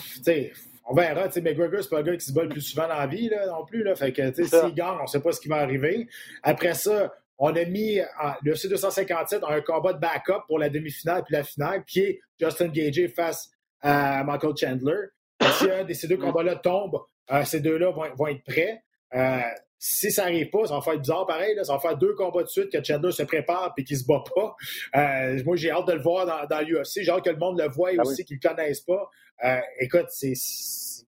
[0.85, 1.27] on verra.
[1.27, 3.29] T'sais, McGregor, c'est pas un gars qui se bat le plus souvent dans la vie
[3.29, 3.83] là, non plus.
[3.83, 3.95] Là.
[3.95, 6.07] Fait que s'il gagne, on ne sait pas ce qui va arriver.
[6.43, 7.99] Après ça, on a mis
[8.43, 12.69] le C257 un combat de backup pour la demi-finale puis la finale, qui est Justin
[12.69, 15.07] Gage face à Michael Chandler.
[15.41, 16.99] si un de ces deux combats-là tombe,
[17.31, 18.83] euh, ces deux-là vont, vont, être prêts.
[19.13, 19.39] Euh,
[19.79, 21.55] si ça n'arrive pas, ça va faire bizarre pareil.
[21.55, 21.63] Là.
[21.63, 24.23] Ça va faire deux combats de suite que Chandler se prépare et qu'il se bat
[24.35, 24.55] pas.
[24.95, 27.03] Euh, moi, j'ai hâte de le voir dans, dans l'UFC.
[27.03, 29.09] J'ai hâte que le monde le voie ah aussi, qu'ils ne le connaissent pas.
[29.43, 30.33] Euh, écoute, c'est,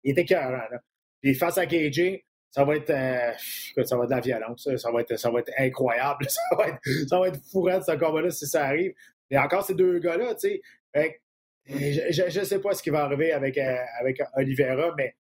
[0.03, 0.67] il est écœurant.
[1.21, 2.19] Puis face à KJ,
[2.51, 3.31] ça va être euh,
[3.85, 4.69] ça va être de la violence.
[4.77, 6.27] Ça, va être, ça va être incroyable.
[6.29, 8.93] Ça va être, ça va être fourrant ce combat-là si ça arrive.
[9.29, 10.59] Et encore ces deux gars-là, tu
[10.93, 11.21] sais.
[11.69, 15.15] Je ne sais pas ce qui va arriver avec, avec Oliveira, mais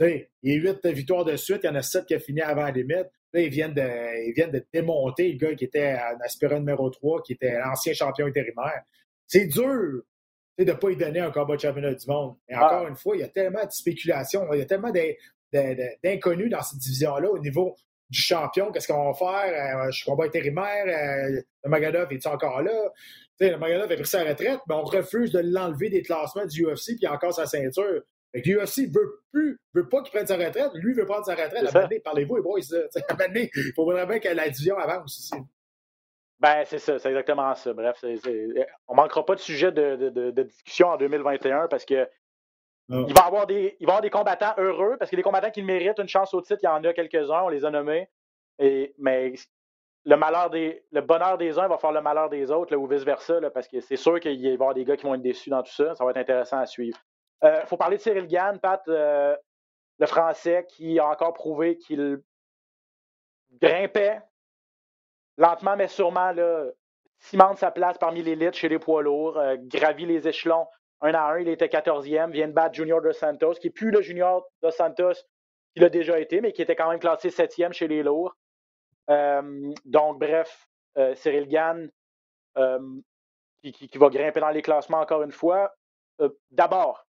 [0.00, 2.40] il y a huit victoires de suite, il y en a sept qui ont fini
[2.40, 3.08] avant la limite.
[3.32, 6.88] Là, ils viennent de, ils viennent de démonter le gars qui était en aspirant numéro
[6.88, 8.82] 3, qui était l'ancien champion intérimaire.
[9.26, 10.02] C'est dur
[10.58, 12.36] de ne pas lui donner un combat de championnat du monde.
[12.48, 12.66] Mais ah.
[12.66, 14.92] encore une fois, il y a tellement de spéculation, il y a tellement
[15.52, 17.74] d'inconnus dans cette division-là au niveau
[18.08, 18.70] du champion.
[18.70, 19.86] Qu'est-ce qu'on va faire?
[19.86, 20.84] Euh, je suis combat intérimaire.
[20.86, 22.92] Euh, le Magadov est encore là?
[23.40, 26.96] le Magadov a pris sa retraite, mais on refuse de l'enlever des classements du UFC
[26.96, 28.02] puis encore sa ceinture.
[28.34, 30.70] L'UFC veut plus, veut pas qu'il prenne sa retraite.
[30.74, 31.74] Lui veut prendre sa retraite.
[31.74, 32.60] À parlez-vous, les boys.
[33.08, 35.44] À il faut vraiment que la division avance aussi.
[36.40, 37.72] Ben, c'est ça, c'est exactement ça.
[37.72, 42.08] Bref, on ne manquera pas de sujet de, discussion en 2021 parce que
[42.92, 43.04] ah.
[43.08, 45.62] il, va avoir des, il va avoir des combattants heureux parce que les combattants qui
[45.62, 48.08] méritent une chance au titre, il y en a quelques-uns, on les a nommés.
[48.58, 49.32] Et, mais
[50.04, 53.40] le malheur des, le bonheur des uns va faire le malheur des autres, ou vice-versa,
[53.52, 55.62] parce que c'est sûr qu'il va y avoir des gars qui vont être déçus dans
[55.62, 55.94] tout ça.
[55.94, 56.98] Ça va être intéressant à suivre.
[57.44, 59.36] Il euh, faut parler de Cyril Gann, Pat, euh,
[59.98, 62.22] le Français qui a encore prouvé qu'il
[63.60, 64.20] grimpait
[65.36, 66.70] lentement mais sûrement, là,
[67.18, 70.66] cimente sa place parmi l'élite chez les poids lourds, euh, gravit les échelons
[71.02, 71.38] un à un.
[71.38, 74.70] Il était 14e, vient de battre Junior Dos Santos, qui n'est plus le Junior Dos
[74.70, 75.12] Santos
[75.74, 78.34] qu'il a déjà été, mais qui était quand même classé 7e chez les lourds.
[79.84, 80.66] donc, bref,
[81.14, 81.90] Cyril Gann,
[83.60, 85.74] qui, qui, va grimper dans les classements encore une fois.
[86.52, 87.03] D'abord,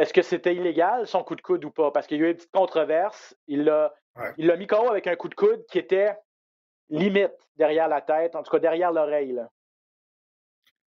[0.00, 1.90] est-ce que c'était illégal, son coup de coude ou pas?
[1.90, 3.36] Parce qu'il y a eu une petite controverse.
[3.46, 6.16] Il l'a mis KO avec un coup de coude qui était
[6.88, 9.38] limite derrière la tête, en tout cas derrière l'oreille.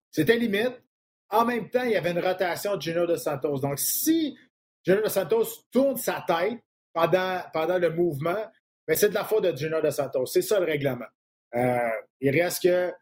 [0.09, 0.81] C'était limite.
[1.29, 3.59] En même temps, il y avait une rotation de Gino de Santos.
[3.59, 4.37] Donc, si
[4.85, 6.59] Gino de Santos tourne sa tête
[6.93, 8.49] pendant, pendant le mouvement,
[8.87, 10.25] mais c'est de la faute de Junior de Santos.
[10.27, 11.05] C'est ça le règlement.
[11.55, 11.89] Euh,
[12.21, 12.93] il reste que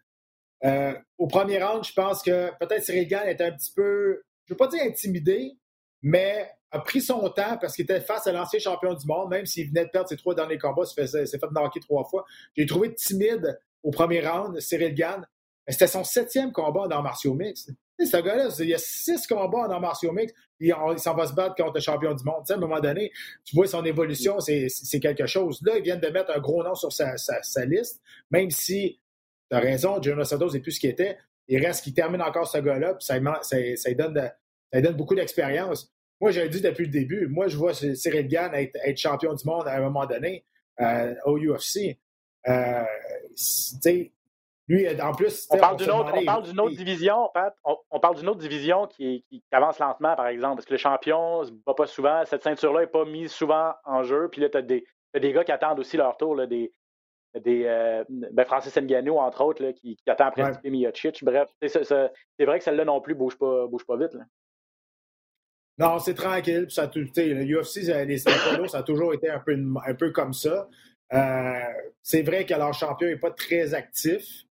[0.66, 4.56] euh, au premier round, je pense que peut-être Gann était un petit peu, je ne
[4.56, 5.56] veux pas dire intimidé,
[6.02, 9.46] mais a pris son temps parce qu'il était face à l'ancien champion du monde, même
[9.46, 12.26] s'il venait de perdre ses trois derniers combats, il s'est fait knocker trois fois.
[12.56, 15.26] J'ai trouvé timide au premier round, Cyril Gann.
[15.68, 17.72] C'était son septième combat en arts martiaux mixtes.
[18.00, 20.14] Ce gars-là, il y a six combats en arts martiaux
[20.60, 22.44] puis il s'en va se battre contre le champion du monde.
[22.50, 23.12] à un moment donné,
[23.46, 25.62] tu vois son évolution, c'est quelque chose.
[25.64, 27.16] Là, ils viennent de mettre un gros nom sur sa,
[27.66, 29.00] liste, même si,
[29.50, 31.18] tu as raison, Jonas Santos n'est plus ce qu'il était.
[31.48, 34.30] Il reste qu'il termine encore ce gars-là, puis ça, ça, donne
[34.72, 35.92] ça donne beaucoup d'expérience.
[36.22, 39.68] Moi, j'avais dit depuis le début, moi, je vois Cyril Gann être, champion du monde
[39.68, 40.46] à un moment donné
[40.82, 41.98] euh, au UFC.
[42.48, 42.84] Euh,
[44.70, 45.48] lui, en plus.
[45.50, 47.56] On parle d'une autre, division, Pat.
[47.64, 51.50] On, parle d'une autre division qui, avance lentement, par exemple, parce que le champion ne
[51.66, 52.24] va pas souvent.
[52.26, 54.30] Cette ceinture-là n'est pas mise souvent en jeu.
[54.32, 54.62] Puis là, tu as,
[55.20, 56.72] des gars qui attendent aussi leur tour, des,
[57.36, 61.12] des euh, ben Francis Ngannou, entre autres, qui, attend après ouais.
[61.24, 64.16] Bref, c'est vrai que celle-là non plus ne bouge pas, bouge pas vite.
[65.80, 66.66] Non, c'est tranquille.
[66.70, 70.68] Ça, le UFC, les poids ça a toujours été un peu, un peu comme ça.
[71.14, 71.60] Euh,
[72.04, 74.44] c'est vrai que leur champion n'est pas très actif.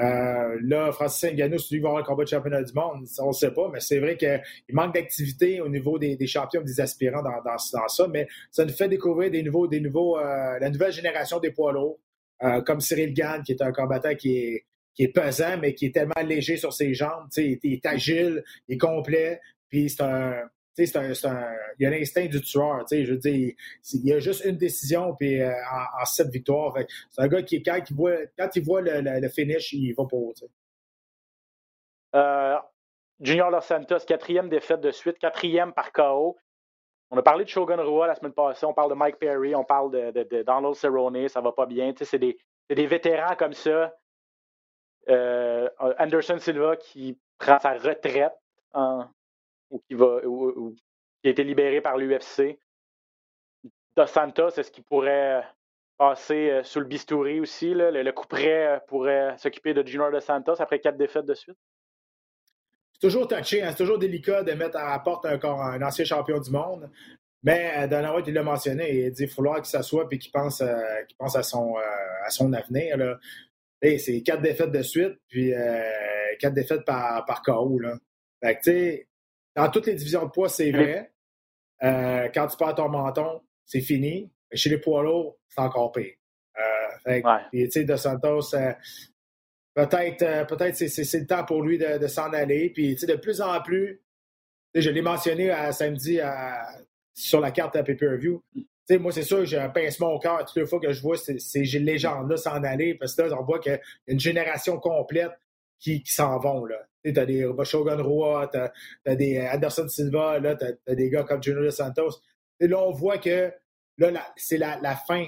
[0.00, 3.28] Euh, là, Francis Ngannou, si lui va avoir le combat de championnat du monde, on
[3.28, 4.40] ne sait pas, mais c'est vrai qu'il
[4.72, 8.88] manque d'activité au niveau des, champions, des aspirants dans, dans, ça, mais ça nous fait
[8.88, 12.00] découvrir des nouveaux, des nouveaux, euh, la nouvelle génération des poids lourds,
[12.66, 15.94] comme Cyril Gann, qui est un combattant qui est, qui est pesant, mais qui est
[15.94, 20.42] tellement léger sur ses jambes, il est agile, il est complet, puis c'est un,
[20.74, 22.84] c'est un, il y a l'instinct du tueur.
[22.90, 23.54] Je il
[24.04, 25.52] y a juste une décision puis euh,
[26.00, 26.74] en, sept victoires.
[27.10, 30.34] C'est un gars qui, quand il voit, quand il voit le, finish, il va pour.
[32.14, 32.56] Euh,
[33.20, 36.36] Junior Los Santos, quatrième défaite de suite, quatrième par KO.
[37.10, 39.64] On a parlé de Shogun Rua la semaine passée, on parle de Mike Perry, on
[39.64, 41.92] parle de, Donald Cerrone, ça va pas bien.
[42.00, 42.36] C'est des,
[42.68, 43.94] des, vétérans comme ça.
[45.08, 48.32] Euh, Anderson Silva qui prend sa retraite
[48.72, 49.04] en,
[49.70, 50.74] ou qui, va, ou,
[51.22, 52.58] qui a été libéré par l'UFC.
[53.96, 55.44] Dos Santos, est-ce qu'il pourrait
[55.96, 57.74] passer euh, sous le bistouri aussi?
[57.74, 61.56] Le, le, coup euh, pourrait s'occuper de Junior Dos Santos après quatre défaites de suite?
[62.92, 66.40] C'est toujours touché, hein, c'est toujours délicat de mettre à la porte un, ancien champion
[66.40, 66.90] du monde.
[67.42, 70.32] Mais euh, Dana White, il l'a mentionné, il dit qu'il faut qu'il s'assoie et qu'il
[70.32, 70.62] pense,
[71.18, 73.18] pense à, son, avenir.
[73.82, 75.52] C'est quatre défaites de suite, puis
[76.40, 77.78] quatre défaites par, KO.
[78.42, 79.04] Fait que,
[79.54, 81.12] dans toutes les divisions de poids, c'est vrai.
[81.82, 84.30] Euh, quand tu perds ton menton, c'est fini.
[84.50, 86.14] Mais chez les poids lourds, c'est encore pire.
[87.06, 88.72] Euh, tu sais, De Santos, euh,
[89.74, 92.70] peut-être peut-être c'est le temps pour lui de, s'en aller.
[92.70, 94.00] Puis, de plus en plus,
[94.74, 96.20] je l'ai mentionné à, samedi
[97.12, 98.42] sur la carte à pay-per-view.
[98.98, 101.38] moi, c'est sûr, j'ai un pincement au cœur toutes les fois que je vois ces,
[101.38, 105.32] ces légendes-là s'en aller, parce que là, on voit qu'il y a une génération complète
[105.78, 106.64] qui, qui s'en vont.
[106.64, 106.86] Là.
[107.04, 108.58] Tu as des Shogun Roa, tu
[109.10, 112.20] as, des Anderson Silva, tu as, des gars comme Junior Santos.
[112.60, 113.52] Et là, on voit que
[113.98, 115.26] là, c'est la, la, fin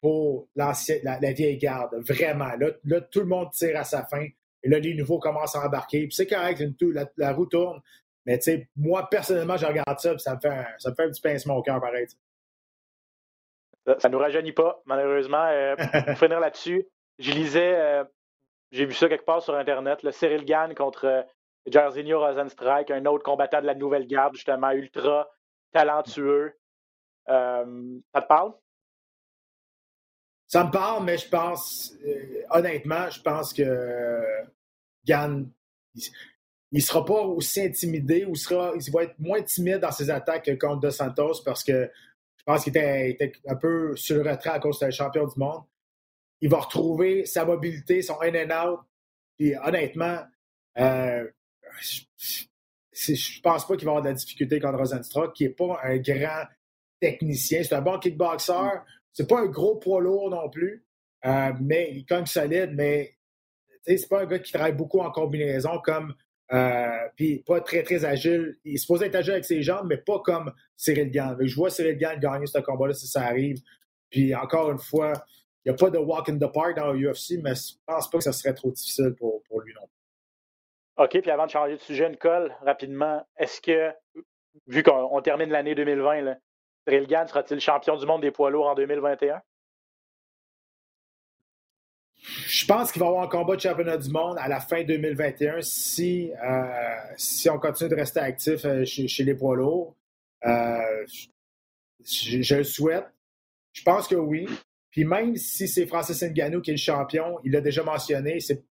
[0.00, 1.94] pour la, la, vieille garde.
[2.06, 2.50] Vraiment.
[2.84, 4.26] Là, tout le monde tire à sa fin.
[4.62, 6.06] Et là, les nouveaux commencent à embarquer.
[6.06, 7.80] Puis c'est correct, la, la, roue tourne.
[8.26, 11.04] Mais tu sais, moi, personnellement, je regarde ça, ça me fait un, ça me fait
[11.04, 12.06] un petit pincement au cœur, pareil.
[13.98, 15.44] Ça ne nous rajeunit pas, malheureusement.
[15.46, 16.86] Euh, pour finir là-dessus,
[17.18, 18.04] je lisais euh,
[18.74, 20.02] j'ai vu ça quelque part sur Internet.
[20.02, 21.22] Le Cyril Gann contre euh,
[21.66, 25.30] Jairzinho Rosenstrike, un autre combattant de la nouvelle garde, justement, ultra
[25.72, 26.52] talentueux.
[27.28, 28.52] Euh, ça te parle?
[30.48, 34.20] Ça me parle, mais je pense, euh, honnêtement, je pense que
[35.06, 35.48] Gann,
[35.94, 36.02] il
[36.72, 40.46] ne sera pas aussi intimidé ou sera, il va être moins timide dans ses attaques
[40.46, 41.90] que contre Dos Santos parce que
[42.36, 45.38] je pense qu'il était, était, un peu sur le retrait à cause de champion du
[45.38, 45.62] monde
[46.44, 48.80] il va retrouver sa mobilité, son in and out.
[49.38, 50.18] Puis honnêtement,
[50.78, 51.26] euh,
[51.80, 55.96] je pense pas qu'il va avoir de la difficulté contre Rosenstruck, qui n'est pas un
[55.96, 56.44] grand
[57.00, 57.62] technicien.
[57.62, 58.82] C'est un bon kickboxer.
[59.14, 60.84] C'est pas un gros poids lourd non plus,
[61.24, 63.16] euh, mais il est quand même solide, mais
[63.86, 66.14] c'est pas un gars qui travaille beaucoup en combinaison comme
[66.52, 68.58] euh, puis pas très très agile.
[68.64, 71.38] Il est supposé être agile avec ses jambes, mais pas comme Cyril Gann.
[71.40, 73.62] Je vois Cyril Gann gagner ce combat-là si ça arrive.
[74.10, 75.14] Puis encore une fois,
[75.66, 78.18] n'y a pas de walk in the park dans le UFC, mais je pense pas
[78.18, 79.94] que ça serait trop difficile pour, pour lui non plus.
[81.04, 83.92] OK, puis avant de changer de sujet, Nicole, rapidement, est-ce que,
[84.68, 86.38] vu qu'on termine l'année 2020, là,
[86.86, 89.40] sera-t-il champion du monde des poids lourds en 2021?
[92.24, 94.82] Je pense qu'il va y avoir un combat de championnat du monde à la fin
[94.82, 96.62] 2021 si, euh,
[97.16, 99.94] si on continue de rester actif euh, chez, les poids lourds.
[100.46, 101.04] Euh,
[102.02, 103.06] je, je, le souhaite.
[103.72, 104.48] Je pense que oui.
[104.94, 108.62] Puis même si c'est Francis Ngannou qui est le champion, il l'a déjà mentionné, c'est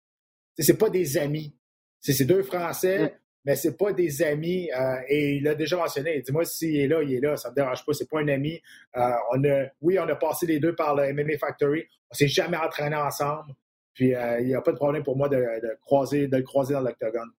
[0.57, 1.53] c'est pas des amis.
[1.99, 3.11] C'est ces deux Français, mm.
[3.45, 4.71] mais c'est pas des amis.
[4.71, 6.23] Euh, et il l'a déjà mentionné.
[6.23, 7.93] Dis-moi s'il est là, il est là, ça me dérange pas.
[7.93, 8.63] C'est pas un ami.
[8.97, 11.89] Euh, on a, oui, on a passé les deux par le MMA Factory.
[12.13, 13.53] On s'est jamais entraîné ensemble.
[13.93, 15.45] Puis euh, il n'y a pas de problème pour moi de,
[15.81, 17.33] croiser, de le croiser dans l'octogone.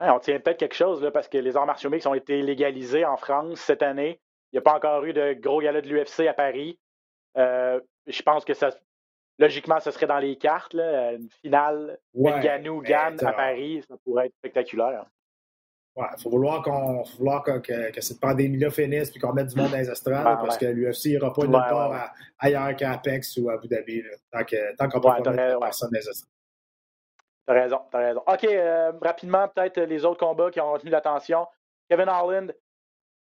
[0.00, 3.04] on tient peut-être quelque chose là, parce que les arts martiaux mixtes ont été légalisés
[3.04, 4.18] en France cette année.
[4.50, 6.78] Il n'y a pas encore eu de gros gala de l'UFC à Paris.
[7.36, 8.70] Je pense que ça,
[9.38, 10.74] logiquement, ce serait dans les cartes.
[10.74, 15.06] Là, une finale, ouais, Ganou, Gann à Paris, ça pourrait être spectaculaire.
[15.96, 19.70] Il faut vouloir, qu'on, vouloir que, que, cette pandémie-là finisse et qu'on mette du monde
[19.70, 23.54] dans les estrades parce que l'UFC n'ira pas nulle part ailleurs qu'à Apex ou à
[23.54, 24.02] Abu Dhabi.
[24.30, 26.30] tant, qu'on ne peut pas personne dans les estrades.
[27.46, 28.22] T'as raison, t'as raison.
[28.26, 31.46] OK, euh, rapidement, peut-être les autres combats qui ont retenu l'attention.
[31.88, 32.54] Kevin Harland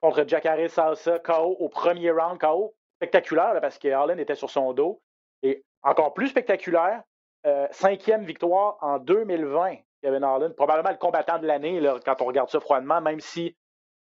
[0.01, 2.73] contre Jacare Salsa, KO au premier round, KO.
[2.97, 5.01] Spectaculaire parce que Harland était sur son dos.
[5.43, 7.03] Et encore plus spectaculaire,
[7.45, 10.51] euh, cinquième victoire en 2020, Kevin Harlan.
[10.55, 13.55] Probablement le combattant de l'année quand on regarde ça froidement, même si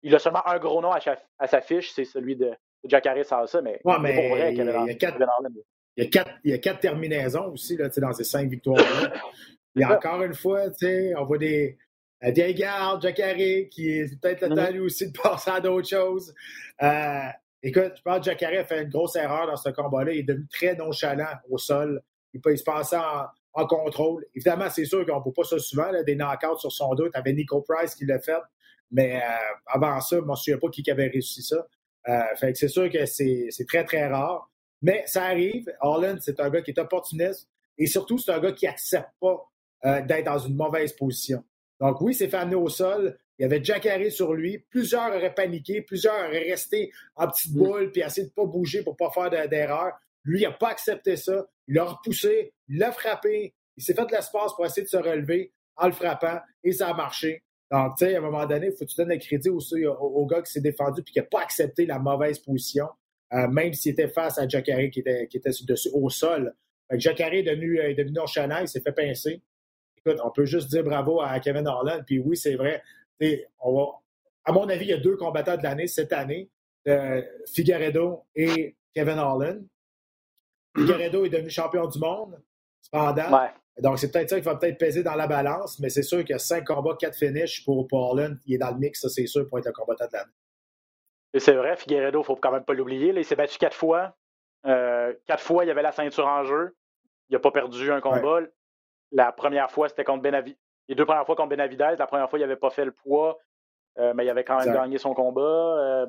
[0.03, 2.53] il a seulement un gros nom à, sa fiche, c'est celui de,
[2.85, 5.19] Jack Harris ça, mais, ouais, mais pour vrai, Kevin, il, y a quatre,
[5.97, 9.13] Il y, a quatre, il y a quatre terminaisons aussi là, dans ces cinq victoires-là.
[9.77, 10.63] Et encore une fois,
[11.17, 11.79] on voit des,
[12.25, 13.17] euh, des gardes, Jack
[13.71, 14.67] qui est peut-être le mm-hmm.
[14.67, 16.35] temps lui aussi de passer à d'autres choses.
[16.83, 17.29] Euh,
[17.63, 20.13] Écoute, je pense que Jacare a fait une grosse erreur dans ce combat-là.
[20.13, 22.03] Il est devenu très nonchalant au sol.
[22.33, 24.25] Il, il se passait en, contrôle.
[24.35, 27.09] Évidemment, c'est sûr qu'on ne peut pas ça souvent, des knockouts sur son dos.
[27.11, 28.41] Tu avais Nico Price qui l'a fait.
[28.91, 31.67] Mais euh, avant ça, je ne me souviens pas qui avait réussi ça.
[32.09, 34.51] Euh, fait c'est sûr que c'est très, très rare.
[34.83, 35.71] Mais ça arrive.
[35.81, 37.49] Holland, c'est un gars qui est opportuniste.
[37.77, 39.51] Et surtout, c'est un gars qui n'accepte pas
[39.85, 41.45] euh, d'être dans une mauvaise position.
[41.81, 43.19] Donc oui, c'est fait amener au sol.
[43.41, 44.59] Il y avait Jack Harry sur lui.
[44.59, 45.81] Plusieurs auraient paniqué.
[45.81, 47.59] Plusieurs auraient resté en petite mm.
[47.59, 49.93] boule puis essayé de ne pas bouger pour ne pas faire d'erreur.
[50.25, 51.49] Lui, il n'a pas accepté ça.
[51.67, 52.53] Il l'a repoussé.
[52.69, 53.55] Il l'a frappé.
[53.79, 56.89] Il s'est fait de l'espace pour essayer de se relever en le frappant et ça
[56.89, 57.43] a marché.
[57.71, 59.87] Donc, tu sais, à un moment donné, il faut que tu donnes le crédit aussi
[59.87, 62.89] au, gars qui s'est défendu puis qui n'a pas accepté la mauvaise position,
[63.33, 66.53] euh, même s'il était face à Jack Harry qui était, qui était dessus, au sol.
[66.91, 69.41] Fait que Jack Harry est devenu, est devenu nonchalant, il s'est fait pincer.
[70.05, 72.01] Écoute, on peut juste dire bravo à Kevin Harlan.
[72.05, 72.83] Puis oui, c'est vrai,
[73.21, 76.51] à mon avis, il y a deux combattants de l'année cette année,
[76.89, 79.67] euh, Figueredo et Kevin Holland.
[80.77, 82.41] Figueredo est devenu champion du monde,
[82.81, 83.49] cependant.
[83.79, 86.31] Donc, c'est peut-être ça qui va peut-être peser dans la balance, mais c'est sûr qu'il
[86.31, 88.39] y a cinq combats, quatre finishes pour, pour Holland.
[88.47, 90.33] Il est dans le mix, ça, c'est sûr, pour être un combattant de l'année.
[91.33, 93.13] Et c'est vrai, Figueredo, il ne faut quand même pas l'oublier.
[93.15, 94.17] Il s'est battu quatre fois.
[94.67, 96.77] Euh, quatre fois, il y avait la ceinture en jeu.
[97.29, 98.41] Il n'a pas perdu un combat.
[99.13, 100.57] La première fois, c'était contre Benavi
[100.91, 103.39] les deux premières fois contre Benavidez, la première fois, il n'avait pas fait le poids,
[103.99, 105.41] euh, mais il avait quand même gagné son combat.
[105.41, 106.07] Euh,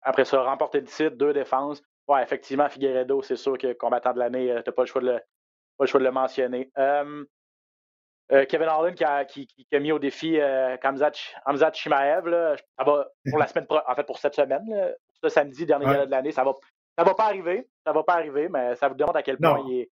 [0.00, 1.82] après ça, remporté le titre, deux défenses.
[2.08, 5.02] Ouais, effectivement, Figueredo, c'est sûr que combattant de l'année, euh, tu n'as pas, le choix
[5.02, 6.72] de le, pas le choix de le mentionner.
[8.48, 10.38] Kevin Harlan qui a, qui, a, mis au défi
[10.80, 11.12] Kamzat,
[11.74, 16.06] Shimaev, ça va pour la semaine en fait pour cette semaine, ce samedi, dernier ouais.
[16.06, 16.54] de l'année, ça va,
[16.96, 17.68] ça va pas arriver.
[17.84, 19.90] Ça va pas arriver, mais ça vous demande à quel point il est,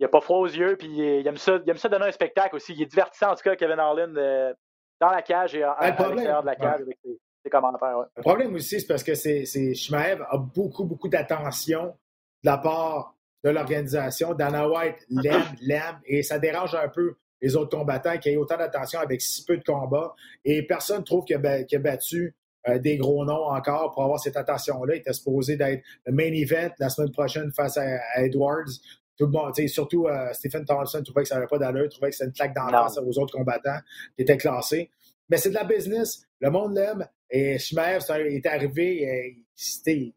[0.00, 2.12] il n'a pas froid aux yeux, puis il aime, ça, il aime ça donner un
[2.12, 2.72] spectacle aussi.
[2.74, 4.52] Il est divertissant, en tout cas, Kevin Harlan, euh,
[5.00, 7.98] dans la cage et à, l'extérieur de la cage avec ses, commentaires.
[8.16, 11.94] Le problème aussi, c'est parce que c'est, Shmaev a beaucoup, beaucoup d'attention
[12.42, 14.34] de la part de l'organisation.
[14.34, 18.56] Dana White l'aime, l'aime, et ça dérange un peu les autres combattants qui aient autant
[18.56, 20.14] d'attention avec si peu de combats.
[20.44, 22.34] Et personne trouve qu'il a, battu
[22.66, 24.94] euh, des gros noms encore pour avoir cette attention-là.
[24.94, 28.80] Il était supposé d'être le main event la semaine prochaine face à Edwards
[29.16, 32.16] tout le monde, surtout euh, Stephen Thompson trouvait que ça n'avait pas d'allure, trouvait que
[32.16, 33.78] c'était une claque dans la face aux autres combattants
[34.16, 34.90] qui étaient classés.
[35.28, 37.06] Mais c'est de la business, le monde l'aime.
[37.30, 39.42] Et Schmer est arrivé,
[39.86, 40.12] il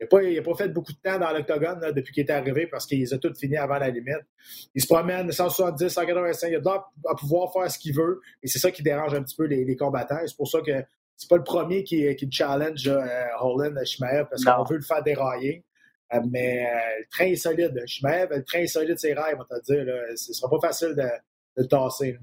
[0.00, 3.14] n'a pas, pas, fait beaucoup de temps dans l'octogone depuis qu'il est arrivé parce qu'ils
[3.14, 4.26] ont tout fini avant la limite.
[4.74, 8.20] Il se promène 170, 185, il a l'air à pouvoir faire ce qu'il veut.
[8.42, 10.18] Et c'est ça qui dérange un petit peu les, combattants.
[10.26, 10.84] C'est pour ça que
[11.16, 13.06] c'est pas le premier qui, qui challenge euh,
[13.40, 15.64] Holland Schmer parce qu'on veut le faire dérailler.
[16.14, 17.82] Euh, mais euh, le train est solide.
[17.86, 19.84] Schmev, le train est solide, c'est rare, on va te dire.
[19.84, 20.16] Là.
[20.16, 21.08] Ce sera pas facile de,
[21.56, 22.18] le tasser.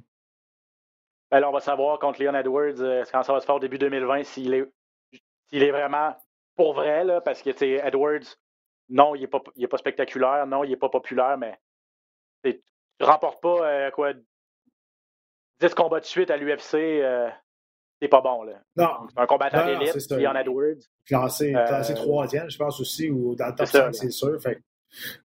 [1.31, 3.77] Ben on va savoir contre Leon Edwards euh, quand ça va se faire au début
[3.77, 4.63] 2020 s'il est,
[5.49, 6.15] s'il est vraiment
[6.55, 7.49] pour vrai, là, parce que
[7.85, 8.37] Edwards,
[8.87, 11.59] non, il n'est pas, pas spectaculaire, non, il n'est pas populaire, mais
[12.43, 12.61] tu
[13.01, 14.13] ne remportes pas quoi
[15.59, 17.03] 10 combats de suite à l'UFC
[18.05, 18.43] c'est pas bon.
[18.43, 18.53] Là.
[18.77, 19.07] Non.
[19.17, 20.83] un combattant d'élite, Leon Edwards.
[21.05, 24.39] Classé, classé euh, troisième, je pense aussi, ou dans le top 5, c'est sûr.
[24.41, 24.61] Fait,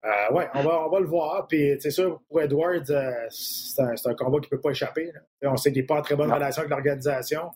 [0.05, 1.47] euh, ouais, on va, on va le voir.
[1.47, 5.13] Puis, c'est sûr, pour Edwards, euh, c'est un, un, combat qui ne peut pas échapper.
[5.13, 5.53] Là.
[5.53, 7.51] On sait qu'il n'est pas en très bonne relation avec l'organisation.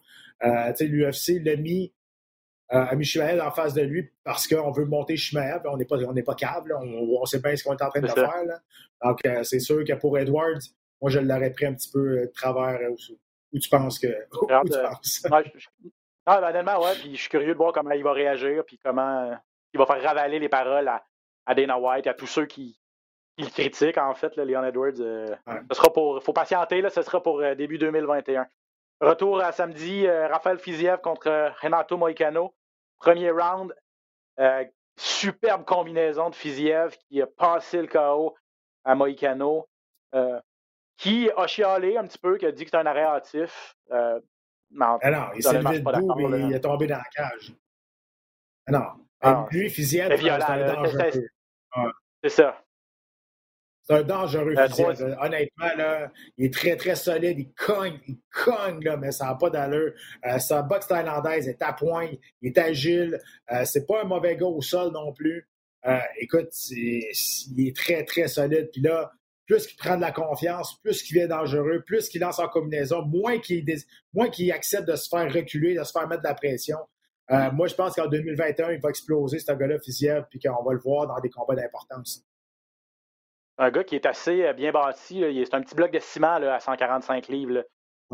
[0.45, 1.93] Euh, L'UFC l'a mis
[2.71, 5.63] a mis Shimaev en face de lui parce qu'on veut monter Shimaev.
[5.65, 8.09] On n'est pas, on pas câble, on, sait bien ce qu'on est en train de
[8.09, 8.45] faire.
[9.03, 10.61] Donc, c'est sûr que pour Edwards,
[11.01, 12.79] moi, je l'aurais pris un petit peu de travers
[13.53, 14.07] où, tu penses que.
[14.33, 15.27] Où tu penses.
[16.31, 18.79] Ah, ben, honnêtement, ouais, puis je suis curieux de voir comment il va réagir, puis
[18.85, 19.35] comment
[19.73, 20.89] il va faire ravaler les paroles
[21.47, 22.79] à, Dana White et à tous ceux qui,
[23.39, 25.01] le critiquent, en fait, Leon Edwards.
[25.01, 25.35] Euh,
[25.71, 26.23] ce sera pour.
[26.23, 28.47] faut patienter, là, ce sera pour euh, début 2021.
[29.01, 32.55] Retour à samedi, euh, Raphaël Fiziev contre Renato Moicano.
[32.99, 33.73] Premier round,
[34.97, 38.35] superbe combinaison de Fiziev qui a passé le KO
[38.85, 39.69] à Moicano,
[40.99, 43.77] qui a chialé un petit peu, qui a dit que c'était un arrêt hâtif.
[44.71, 47.55] Non, ah non il s'est levé debout, mais il est tombé dans la cage.
[48.67, 48.85] Ah non.
[49.21, 50.39] Ah, lui, Fiziev, c'est un
[50.75, 51.11] dangereux.
[52.23, 52.63] C'est ça.
[53.83, 57.39] C'est un dangereux euh, Honnêtement, là, il est très, très solide.
[57.39, 59.95] Il cogne, il cogne, là, mais ça n'a pas d'allure.
[60.27, 62.11] Euh, sa boxe thaïlandaise est à point,
[62.43, 63.19] il est agile.
[63.51, 65.49] Euh, c'est pas un mauvais gars au sol non plus.
[65.87, 68.69] Euh, écoute, il est très, très solide.
[68.71, 69.11] Puis là,
[69.49, 73.03] plus qu'il prend de la confiance, plus qu'il devient dangereux, plus qu'il lance en combinaison,
[73.03, 76.77] moins qu'il accepte de se faire reculer, de se faire mettre de la pression.
[77.31, 80.73] Euh, moi, je pense qu'en 2021, il va exploser, ce gars-là, Fiziev, puis qu'on va
[80.75, 82.23] le voir dans des combats d'importance.
[83.57, 85.25] Un gars qui est assez euh, bien bâti.
[85.45, 87.65] C'est un petit bloc de ciment à 145 livres.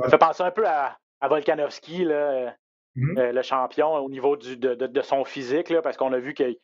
[0.01, 3.19] Ça fait penser un peu à, Volkanovski, mm-hmm.
[3.19, 6.57] euh, le champion, au niveau de, son physique, parce qu'on a vu qu'il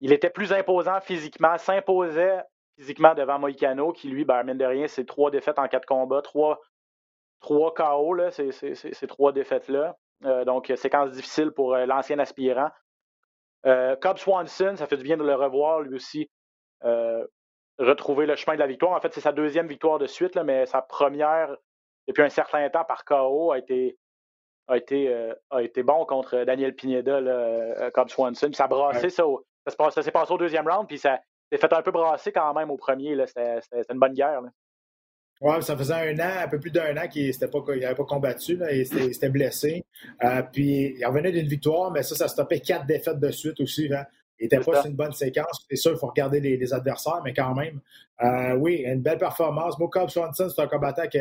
[0.00, 2.42] était plus imposant physiquement, s'imposait
[2.78, 6.22] physiquement devant Moïcano, qui lui, ben, mine de rien, c'est trois défaites en quatre combats,
[6.22, 6.60] trois,
[7.40, 9.96] trois KO, là, ces, trois défaites-là.
[10.24, 12.70] Euh, donc, séquence difficile pour euh, l'ancien aspirant.
[13.66, 16.30] Euh, Cobb Swanson, ça fait du bien de le revoir, lui aussi,
[17.78, 18.92] retrouver le chemin de la victoire.
[18.92, 21.56] En fait, c'est sa deuxième victoire de suite, là, mais sa première,
[22.06, 23.98] depuis un certain temps, par KO, a été,
[24.68, 28.52] a été, a été bon contre Daniel Pineda, là, Cobb Swanson.
[28.52, 29.24] ça a brassé ça,
[29.90, 32.70] ça s'est passé au deuxième round, puis ça, s'est fait un peu brasser quand même
[32.70, 33.16] au premier.
[33.26, 34.42] C'était une bonne guerre.
[35.40, 38.56] Oui, ça faisait un an, un peu plus d'un an qu'il n'avait pas combattu.
[38.56, 39.84] Là, il s'était blessé.
[40.24, 43.92] Euh, puis il revenait d'une victoire, mais ça, ça stoppait quatre défaites de suite aussi.
[43.92, 44.04] Hein.
[44.40, 45.64] Il n'était pas sur une bonne séquence.
[45.68, 47.80] C'est sûr, il faut regarder les, adversaires, mais quand même.
[48.22, 49.78] Euh, oui, une belle performance.
[49.78, 51.18] Moi, Cobb Swanson, c'est un combattant que,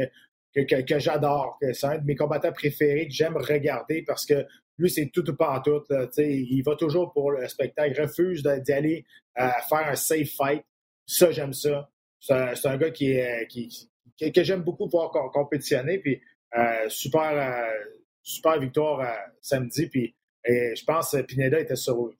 [0.65, 1.58] que, que j'adore.
[1.74, 4.46] C'est un de mes combattants préférés que j'aime regarder parce que
[4.78, 5.84] lui, c'est tout ou pas en tout.
[6.17, 7.93] il va toujours pour le spectacle.
[7.96, 9.06] Il refuse d'aller
[9.39, 10.63] euh, faire un safe fight.
[11.06, 11.89] Ça, j'aime ça.
[12.20, 13.89] C'est un, gars qui est, qui,
[14.20, 16.00] que j'aime beaucoup voir compétitionner.
[16.00, 16.22] Puis,
[16.58, 17.74] euh, super, euh,
[18.22, 19.08] super victoire
[19.41, 19.88] samedi.
[19.88, 20.15] Puis,
[20.46, 22.12] je pense que Pineda était sur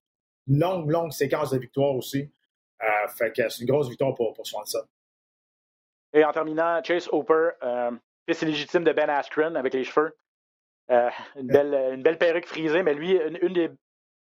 [0.48, 2.30] une longue, longue séquence de victoire aussi.
[3.18, 4.84] fait que c'est une grosse victoire pour, pour Swanson.
[6.14, 7.50] Et en terminant, Chase Hooper,
[8.28, 10.16] fils légitime de Ben Askren avec les cheveux.
[10.90, 13.70] Euh, une, belle, une belle perruque frisée, mais lui, une, des,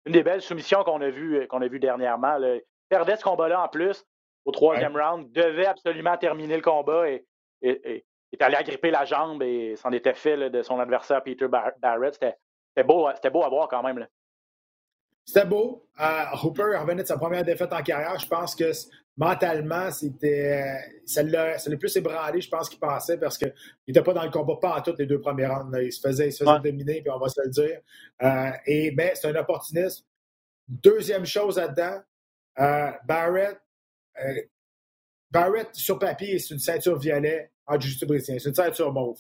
[0.05, 2.37] une des belles soumissions qu'on a vues qu'on a vu dernièrement.
[2.37, 4.05] Il perdait ce combat-là en plus
[4.45, 7.25] au troisième round, devait absolument terminer le combat et,
[7.61, 12.13] et, est allé agripper la jambe et s'en était fait de son adversaire Peter Barrett.
[12.13, 14.07] C'était beau, beau à voir quand même.
[15.25, 15.87] C'était beau.
[15.99, 18.17] Euh, Hooper revenait de sa première défaite en carrière.
[18.19, 18.71] Je pense que
[19.17, 23.53] mentalement, c'était ça l'a plus ébranlé, je pense, qu'il pensait parce qu'il
[23.87, 25.77] n'était pas dans le combat pas en toutes les deux premières rounds.
[25.81, 27.79] Il se faisait, il se faisait dominer, puis on va se le dire.
[28.23, 30.05] Euh, et ben, c'est un opportuniste.
[30.67, 32.01] Deuxième chose là-dedans,
[32.59, 33.59] euh, Barrett,
[35.29, 38.39] Barrett, sur papier, c'est une ceinture violet en jiu brésilien.
[38.39, 39.19] C'est une ceinture mauve.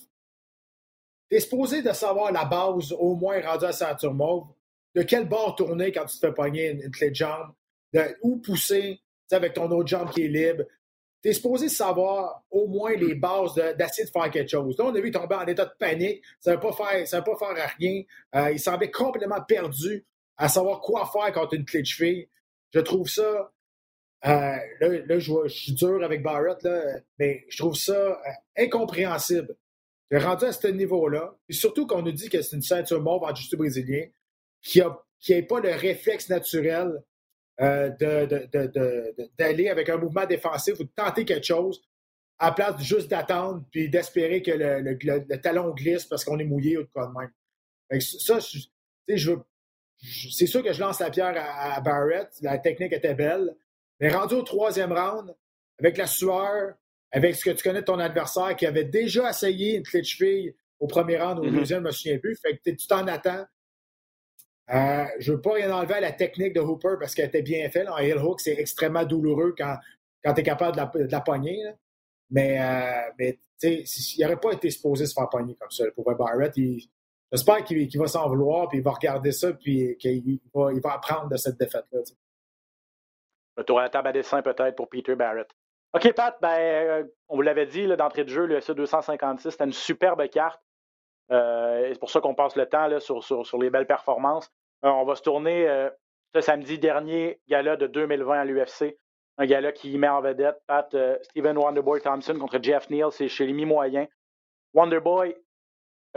[1.29, 4.47] Tu es supposé de savoir la base, au moins rendu à la ceinture mauve
[4.95, 7.51] de quel bord tourner quand tu te fais pogner une, clé de jambe,
[7.93, 8.99] de où pousser
[9.31, 10.63] avec ton autre jambe qui est libre?
[11.21, 14.75] Tu es supposé savoir au moins les bases d'essayer de, faire quelque chose.
[14.77, 16.23] Là, on a vu tomber en état de panique.
[16.39, 18.03] Ça ne va pas faire, à rien.
[18.35, 20.03] Euh, il semblait complètement perdu
[20.37, 22.27] à savoir quoi faire contre une clé de cheville.
[22.73, 23.51] Je trouve ça.
[24.25, 28.17] Euh, là, je, suis dur avec Barrett, là, mais je trouve ça euh,
[28.57, 29.55] incompréhensible.
[30.11, 33.33] Rendu à ce niveau-là, et surtout qu'on nous dit que c'est une ceinture mauve en
[33.33, 34.07] juste brésilien,
[34.61, 34.81] qui
[35.19, 37.03] qui pas le réflexe naturel
[37.59, 37.89] euh,
[39.37, 41.81] d'aller avec un mouvement défensif ou de tenter quelque chose
[42.39, 46.83] à place juste d'attendre puis d'espérer que le, talon glisse parce qu'on est mouillé ou
[46.83, 48.01] de quoi de même.
[48.01, 49.35] ça, je,
[50.31, 52.29] c'est sûr que je lance la pierre à, Barrett.
[52.41, 53.55] La technique était belle.
[53.99, 55.35] Mais rendu au troisième round,
[55.79, 56.73] avec la sueur,
[57.11, 60.05] avec ce que tu connais de ton adversaire qui avait déjà essayé une clé de
[60.05, 61.55] cheville au premier round ou au mm-hmm.
[61.55, 62.35] deuxième, je ne me souviens plus.
[62.41, 63.45] Fait que tu t'en attends.
[64.73, 67.41] Euh, je ne veux pas rien enlever à la technique de Hooper parce qu'elle était
[67.41, 67.89] bien faite.
[67.89, 69.75] En heel hook, c'est extrêmement douloureux quand,
[70.23, 71.61] quand tu es capable de la, pogner.
[72.29, 73.85] Mais, euh, il
[74.21, 75.83] n'aurait pas été supposé se faire pogner comme ça.
[75.93, 76.53] Pour Barrett,
[77.31, 80.93] j'espère qu'il va s'en vouloir, puis il va regarder ça, puis qu'il va, il va
[80.93, 81.99] apprendre de cette défaite-là.
[83.57, 85.49] Le tour à la table à dessin peut-être pour Peter Barrett.
[85.93, 89.65] OK, Pat, ben, euh, on vous l'avait dit d'entrée de jeu, le SE 256, c'était
[89.65, 90.61] une superbe carte.
[91.29, 94.51] C'est pour ça qu'on passe le temps sur, sur, les belles performances.
[94.83, 95.89] Euh, on va se tourner
[96.33, 98.97] ce samedi dernier, gala de 2020 à l'UFC.
[99.37, 103.45] Un gala qui met en vedette Pat Steven Wonderboy Thompson contre Jeff Neal, c'est chez
[103.45, 104.07] les mi-moyens.
[104.73, 105.35] Wonderboy,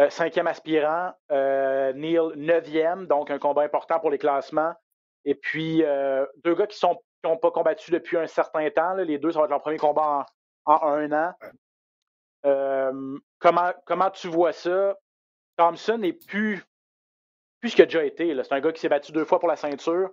[0.09, 4.75] cinquième aspirant, Neal neuvième, donc un combat important pour les classements.
[5.25, 5.83] Et puis,
[6.45, 6.85] deux gars qui
[7.25, 8.95] n'ont pas combattu depuis un certain temps.
[8.95, 10.27] Les deux, ça va être leur premier combat
[10.67, 11.35] en, un an.
[12.47, 14.97] Euh, comment, comment tu vois ça?
[15.57, 16.63] Thompson n'est plus,
[17.65, 18.37] plus ce qu'il a déjà été.
[18.43, 20.11] C'est un gars qui s'est battu deux fois pour la ceinture.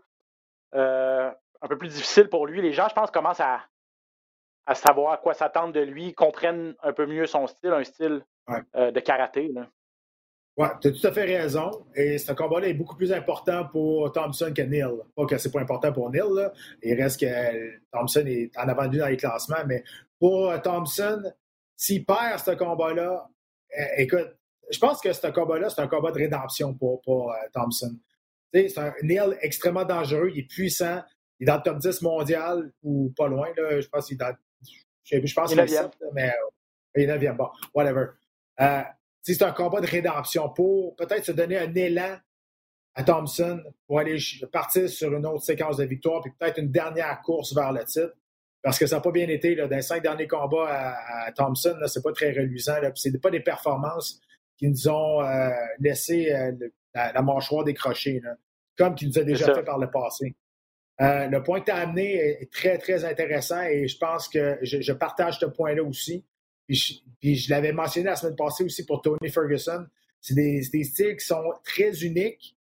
[0.74, 1.30] Euh,
[1.62, 2.62] un peu plus difficile pour lui.
[2.62, 3.66] Les gens, je pense, commencent à,
[4.66, 8.24] à savoir à quoi s'attendre de lui, comprennent un peu mieux son style, un style
[8.78, 9.52] euh, de karaté.
[10.56, 11.86] Oui, tu as tout à fait raison.
[11.94, 14.88] Et ce combat-là est beaucoup plus important pour Thompson que Neil.
[15.14, 16.24] Pas que c'est pas important pour Neil.
[16.34, 16.54] Là.
[16.82, 19.66] Il reste que Thompson est en avant de lui dans les classements.
[19.68, 19.84] Mais
[20.18, 21.22] pour Thompson,
[21.76, 23.28] s'il perd ce combat-là,
[23.98, 24.38] écoute,
[24.72, 27.96] je pense que ce combat-là, c'est un combat de rédemption pour, pour euh, Thompson.
[28.54, 31.02] C'est un Neil extrêmement dangereux, il est puissant,
[31.40, 33.48] il est dans le top 10 mondial ou pas loin.
[33.56, 33.80] Là.
[33.80, 34.36] Je pense qu'il est dans.
[35.04, 36.34] Je, pense qu'il est mais
[36.96, 37.36] il est 9e.
[37.36, 38.08] Bon, whatever
[39.24, 42.18] c'est un combat de rédemption pour peut-être se donner un élan
[42.96, 44.18] à Thompson pour aller
[44.52, 48.14] partir sur une autre séquence de victoire, puis peut-être une dernière course vers le titre.
[48.64, 49.56] Parce que ça n'a pas bien été.
[49.56, 52.76] Là, dans les cinq derniers combats à, Thompson, ce n'est pas très reluisant.
[52.94, 54.22] Ce n'est pas des performances
[54.62, 55.50] qui nous ont euh,
[55.80, 56.52] laissé euh,
[56.94, 58.22] la, mâchoire décrochée,
[58.78, 60.36] comme qu'il nous a déjà fait par le passé.
[61.02, 64.60] Euh, le point que tu as amené est très, très intéressant et je pense que
[64.62, 66.24] je partage ce point-là aussi.
[66.68, 69.88] Puis je, l'avais mentionné la semaine passée aussi pour Tony Ferguson.
[70.20, 72.56] C'est des, styles qui sont très uniques,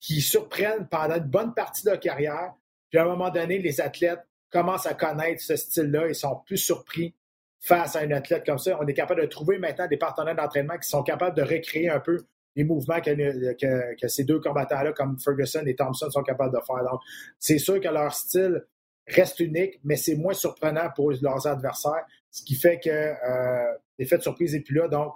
[0.00, 2.54] qui surprennent pendant une bonne partie de leur carrière.
[2.88, 6.56] Puis à un moment donné, les athlètes commencent à connaître ce style-là et sont plus
[6.56, 7.14] surpris
[7.64, 8.78] face à un athlète comme ça.
[8.80, 12.00] On est capable de trouver maintenant des partenaires d'entraînement qui sont capables de recréer un
[12.00, 12.18] peu
[12.56, 16.84] les mouvements que, ces deux combattants-là, comme Ferguson et Thompson, sont capables de faire.
[16.84, 17.00] Donc,
[17.38, 18.64] c'est sûr que leur style
[19.08, 24.18] reste unique, mais c'est moins surprenant pour leurs adversaires, ce qui fait que euh, l'effet
[24.18, 24.88] de surprise n'est plus là.
[24.88, 25.14] Donc,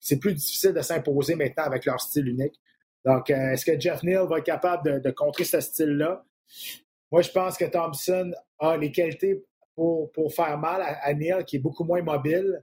[0.00, 2.60] c'est plus difficile de s'imposer maintenant avec leur style unique.
[3.04, 6.24] Donc, euh, est-ce que Jeff Neal va être capable de, contrer ce style-là?
[7.12, 11.56] Moi, je pense que Thompson a les qualités pour, pour faire mal à, Neal, qui
[11.56, 12.62] est beaucoup moins mobile,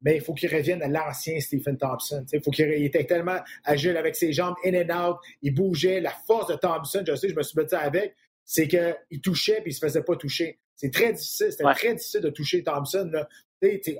[0.00, 2.24] mais il faut qu'il revienne à l'ancien Stephen Thompson.
[2.32, 6.00] il faut qu'il était tellement agile avec ses jambes in and out, il bougeait.
[6.00, 8.14] La force de Thompson, je sais, je me suis battu avec,
[8.44, 10.58] c'est qu'il touchait puis il se faisait pas toucher.
[10.76, 11.50] C'est très difficile.
[11.50, 13.10] C'était très difficile de toucher Thompson.
[13.12, 13.28] Là.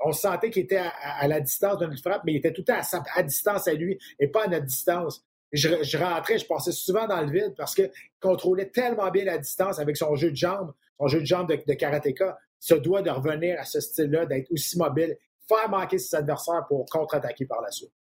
[0.05, 3.01] on sentait qu'il était à, la distance notre frappe, mais il était tout le temps
[3.17, 5.25] à, distance à lui et pas à notre distance.
[5.53, 7.91] Je, rentrais, je passais souvent dans le vide parce qu'il
[8.21, 11.59] contrôlait tellement bien la distance avec son jeu de jambes, son jeu de jambes de,
[11.67, 12.39] de karatéka.
[12.61, 15.17] Se doit de revenir à ce style-là, d'être aussi mobile,
[15.49, 17.93] faire manquer ses adversaires pour contre-attaquer par la suite.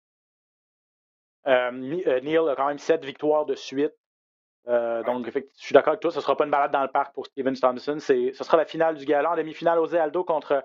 [1.46, 3.94] Euh, euh, Neil a quand même sept victoires de suite.
[4.68, 6.88] Euh, donc, je suis d'accord avec toi, ce ne sera pas une balade dans le
[6.88, 7.98] parc pour Steven Thompson.
[8.00, 10.64] Ce sera la finale du galant, en demi-finale José Aldo contre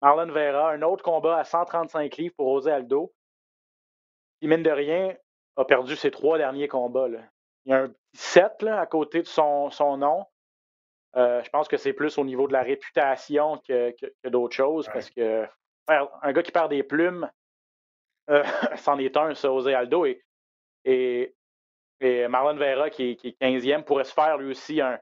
[0.00, 3.12] Marlon Vera, un autre combat à 135 livres pour José Aldo.
[4.40, 5.16] Qui, mine de rien,
[5.56, 7.08] a perdu ses trois derniers combats.
[7.64, 10.26] Il y a un 7 à côté de son, nom.
[11.16, 13.94] Euh, je pense que c'est plus au niveau de la réputation que,
[14.28, 15.46] d'autres choses, parce que
[15.88, 17.30] un gars qui perd des plumes,
[18.30, 18.42] euh,
[18.76, 20.06] c'en est un, ça, José Aldo.
[20.84, 21.34] et
[22.02, 24.98] et Marlon Vera, qui est, 15e, pourrait se faire lui aussi un,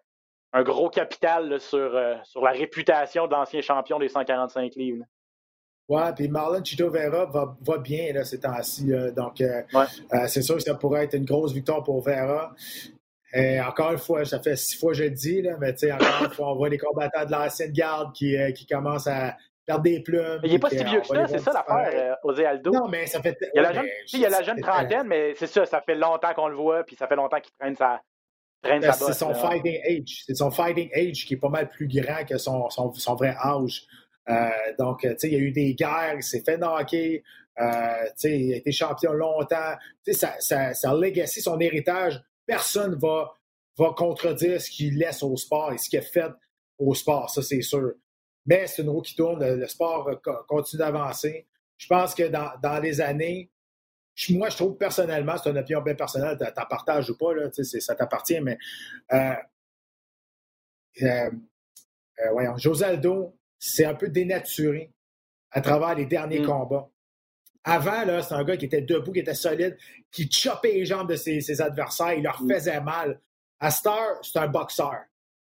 [0.63, 5.05] gros capital sur, euh, sur la réputation de l'ancien champion des 145 livres.
[5.91, 8.93] Oui, puis Marlon Chito Vera va, bien là, ces temps-ci.
[9.17, 9.63] donc, euh,
[10.15, 12.55] euh, c'est sûr que ça pourrait être une grosse victoire pour Vera.
[13.33, 16.25] Et encore une fois, ça fait six fois que je le dis, là, mais encore
[16.25, 19.37] une fois, on voit des combattants de l'ancienne garde qui, qui commencent à,
[19.83, 20.41] des plumes.
[20.43, 22.73] il n'est pas si vieux que ça, c'est ça l'affaire, euh, Aldo.
[22.73, 23.37] Non, mais ça fait.
[23.55, 25.81] Il y a la jeune, il y a la jeune trentaine, mais c'est ça, ça
[25.81, 28.01] fait longtemps qu'on le voit, puis ça fait longtemps qu'il traîne sa.
[28.63, 30.23] Traîne sa c'est son fighting age.
[30.27, 33.35] C'est son fighting age qui est pas mal plus grand que son, son, son vrai
[33.43, 33.87] âge.
[34.29, 37.23] Euh, donc, tu sais, il y a eu des guerres, il s'est fait knocker,
[37.61, 39.75] euh, il a été champion longtemps.
[40.05, 43.33] Tu sais, sa, legacy, son héritage, personne va,
[43.79, 46.31] va contredire ce qu'il laisse au sport et ce qu'il a fait
[46.79, 47.93] au sport, ça c'est sûr.
[48.47, 50.11] Mais c'est une roue qui tourne, le, sport
[50.49, 51.47] continue d'avancer.
[51.77, 53.51] Je pense que dans, les années,
[54.31, 57.51] moi, je trouve personnellement, c'est une opinion bien personnelle, tu t'en partages ou pas, là,
[57.53, 58.59] ça t'appartient, mais
[62.25, 64.91] euh, voyons, José Aldo, c'est un peu dénaturé
[65.53, 66.47] à travers les derniers mm.
[66.47, 66.91] combats.
[67.63, 69.77] Avant, là, c'est un gars qui était debout, qui était solide,
[70.11, 72.53] qui chopait les jambes de ses, adversaires, il leur mm.
[72.53, 73.21] faisait mal.
[73.61, 75.03] À Star, c'est un boxeur.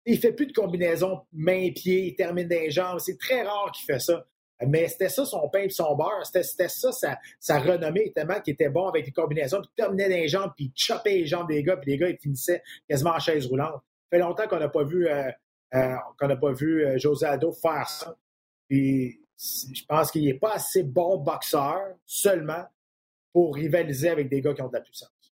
[0.05, 2.99] Il fait plus de combinaison main-pied, il termine des jambes.
[2.99, 4.27] C'est très rare qu'il fait ça.
[4.67, 6.25] Mais c'était ça son pain et son beurre.
[6.25, 10.09] C'était ça sa, sa renommée, tellement qu'il était bon avec les combinaisons, puis il terminait
[10.09, 13.11] des jambes, puis il chopait les jambes des gars, puis les gars, ils finissaient quasiment
[13.11, 13.75] en chaise roulante.
[13.75, 15.31] Ça fait longtemps qu'on n'a pas vu, euh,
[15.73, 18.17] qu'on n'a pas vu euh, José Aldo faire ça.
[18.69, 22.65] Puis je pense qu'il n'est pas assez bon boxeur seulement
[23.33, 25.35] pour rivaliser avec des gars qui ont de la puissance.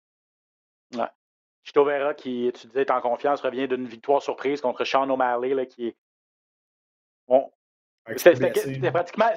[0.94, 1.08] Ouais.
[1.64, 5.54] Chito Vera, qui, tu disais, est en confiance, revient d'une victoire surprise contre Sean O'Malley,
[5.54, 5.98] là, qui est.
[7.28, 7.52] Bon.
[8.18, 9.32] C'était pratiquement,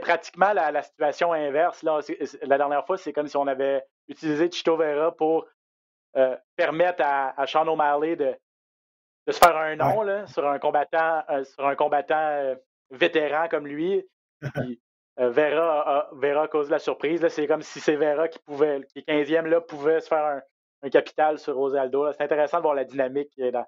[0.00, 1.82] pratiquement la, situation inverse.
[1.82, 2.00] Là.
[2.42, 5.46] La dernière fois, c'est comme si on avait utilisé Chito Vera pour
[6.16, 8.34] euh, permettre à, à, Sean O'Malley de,
[9.26, 12.54] de, se faire un nom là, sur un combattant, euh, sur un combattant euh,
[12.90, 14.04] vétéran comme lui.
[15.18, 17.26] Vera, a, Vera cause la surprise.
[17.28, 20.42] C'est comme si c'est Vera qui pouvait, qui est 15e, là, pouvait se faire un,
[20.82, 22.12] un capital sur Rosaldo.
[22.12, 23.64] C'est intéressant de voir la dynamique dans,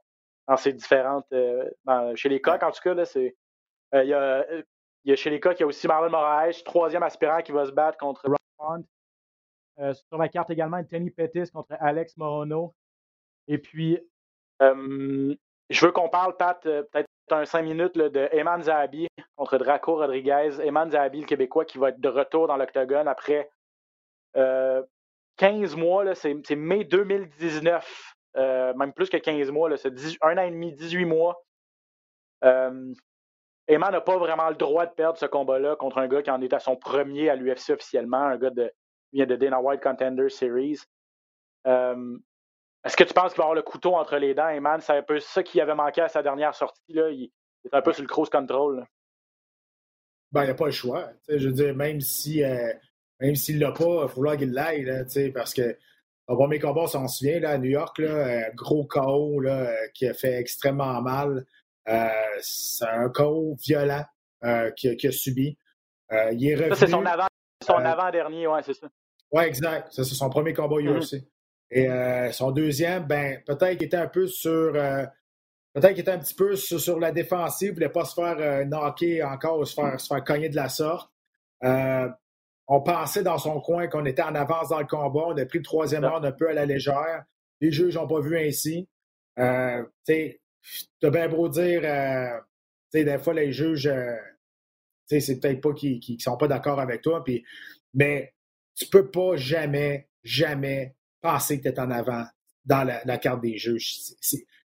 [0.46, 1.26] dans ces différentes.
[1.32, 1.70] Euh,
[2.16, 3.36] chez les coqs, en tout cas, c'est.
[3.94, 4.44] Euh, il, y a,
[5.04, 7.52] il y a chez les coqs, il y a aussi Marlon Moraes, troisième aspirant qui
[7.52, 8.28] va se battre contre
[8.58, 8.84] Ron
[9.78, 12.74] euh, sur la carte également, Anthony Pettis contre Alex Morono.
[13.46, 13.98] Et puis,
[15.70, 19.06] je veux qu'on parle, Pat, peut-être un cinq minutes de Eman Zahabi
[19.36, 20.60] contre Draco Rodriguez.
[20.64, 23.50] Eman Zahabi, le Québécois, qui va être de retour dans l'octogone après
[25.38, 30.50] 15 mois, c'est mai 2019, euh, même plus que 15 mois, c'est un an et
[30.50, 31.42] demi, 18 mois.
[32.44, 32.92] Euh,
[33.68, 36.42] Eman n'a pas vraiment le droit de perdre ce combat-là contre un gars qui en
[36.42, 38.72] est à son premier à l'UFC officiellement, un gars de,
[39.10, 40.80] qui vient de Dana White Contender Series.
[41.66, 42.18] Euh,
[42.88, 44.80] est-ce que tu penses qu'il va avoir le couteau entre les dents, Eman?
[44.80, 46.92] C'est un peu ça qui avait manqué à sa dernière sortie.
[46.92, 47.10] Là.
[47.10, 48.84] Il, est un peu sur le cruise control.
[50.32, 51.08] Ben, il n'y a pas le choix.
[51.28, 52.72] Je veux dire, même si euh,
[53.20, 54.84] même s'il ne l'a pas, il falloir qu'il l'aille,
[55.34, 58.84] parce que le premier combat, on s'en souvient, là, à New York, là, euh, gros
[58.84, 61.46] KO là, euh, qui a fait extrêmement mal.
[61.88, 62.08] Euh,
[62.40, 64.04] c'est un KO violent
[64.76, 65.56] qu'il a, subi.
[66.10, 67.26] il est revenu, ça, c'est son, avant,
[67.64, 68.88] son avant-dernier, ouais, c'est ça.
[69.32, 69.88] Oui, exact.
[69.90, 71.16] c'est son premier combat UFC.
[71.70, 71.88] Et
[72.32, 74.72] son deuxième, ben, peut-être qu'il était un peu sur.
[74.72, 78.66] peut-être qu'il était un petit peu sur, la défensive, il ne voulait pas se faire
[78.66, 81.10] knocker encore ou se faire, se faire cogner de la sorte
[82.68, 85.24] on pensait dans son coin qu'on était en avance dans le combat.
[85.28, 87.24] On a pris le troisième round un peu à la légère.
[87.60, 88.86] Les juges n'ont pas vu ainsi.
[89.38, 90.38] Euh, tu
[91.02, 92.38] as bien beau dire, euh,
[92.92, 94.16] des fois, les juges, euh,
[95.06, 97.42] c'est peut-être pas qu'ils ne sont pas d'accord avec toi, puis,
[97.94, 98.34] mais
[98.74, 102.24] tu peux pas jamais, jamais penser que tu es en avant
[102.64, 103.96] dans la, carte des juges.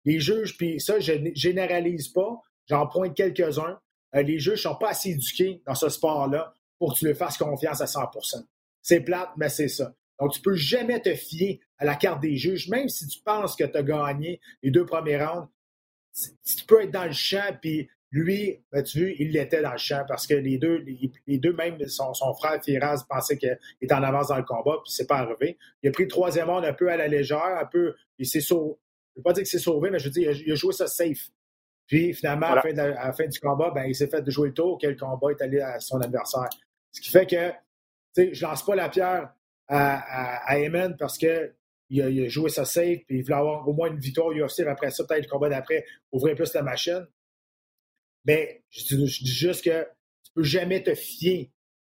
[0.06, 3.80] les juges, puis ça, je généralise pas, j'en pointe quelques-uns.
[4.16, 7.38] Euh, les juges sont pas assez éduqués dans ce sport-là pour que tu lui fasses
[7.38, 8.44] confiance à 100%
[8.82, 9.94] C'est plate, mais c'est ça.
[10.20, 13.56] Donc, tu peux jamais te fier à la carte des juges, même si tu penses
[13.56, 15.48] que tu as gagné les deux premiers rounds.
[16.14, 19.78] Tu peux être dans le champ, puis lui, ben, tu vois, il l'était dans le
[19.78, 20.84] champ parce que les deux,
[21.28, 24.92] les, deux même, son, frère Firaz pensait qu'il était en avance dans le combat, puis
[24.92, 25.58] c'est pas arrivé.
[25.82, 28.42] Il a pris le troisième round un peu à la légère, un peu, il s'est
[28.42, 28.76] sauvé.
[29.16, 30.74] Je ne veux pas dire qu'il s'est sauvé, mais je veux dire, il a joué
[30.74, 31.30] ça safe.
[31.88, 34.78] Puis finalement, à, la fin du combat, ben, il s'est fait de jouer le tour,
[34.80, 36.50] quel combat est allé à son adversaire.
[36.92, 39.34] Ce qui fait que je lance pas la pierre
[39.68, 43.74] à, à, Eamon parce qu'il a, a, joué sa safe et il voulait avoir au
[43.74, 44.62] moins une victoire UFC.
[44.68, 47.08] Après ça, peut-être le combat d'après, ouvrir plus la machine.
[48.26, 49.84] Mais je, dis juste que
[50.24, 51.52] tu peux jamais te fier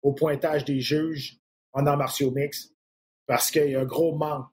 [0.03, 1.39] au pointage des juges
[1.73, 2.73] en arts martiaux mix
[3.27, 4.49] parce qu'il y a un gros manque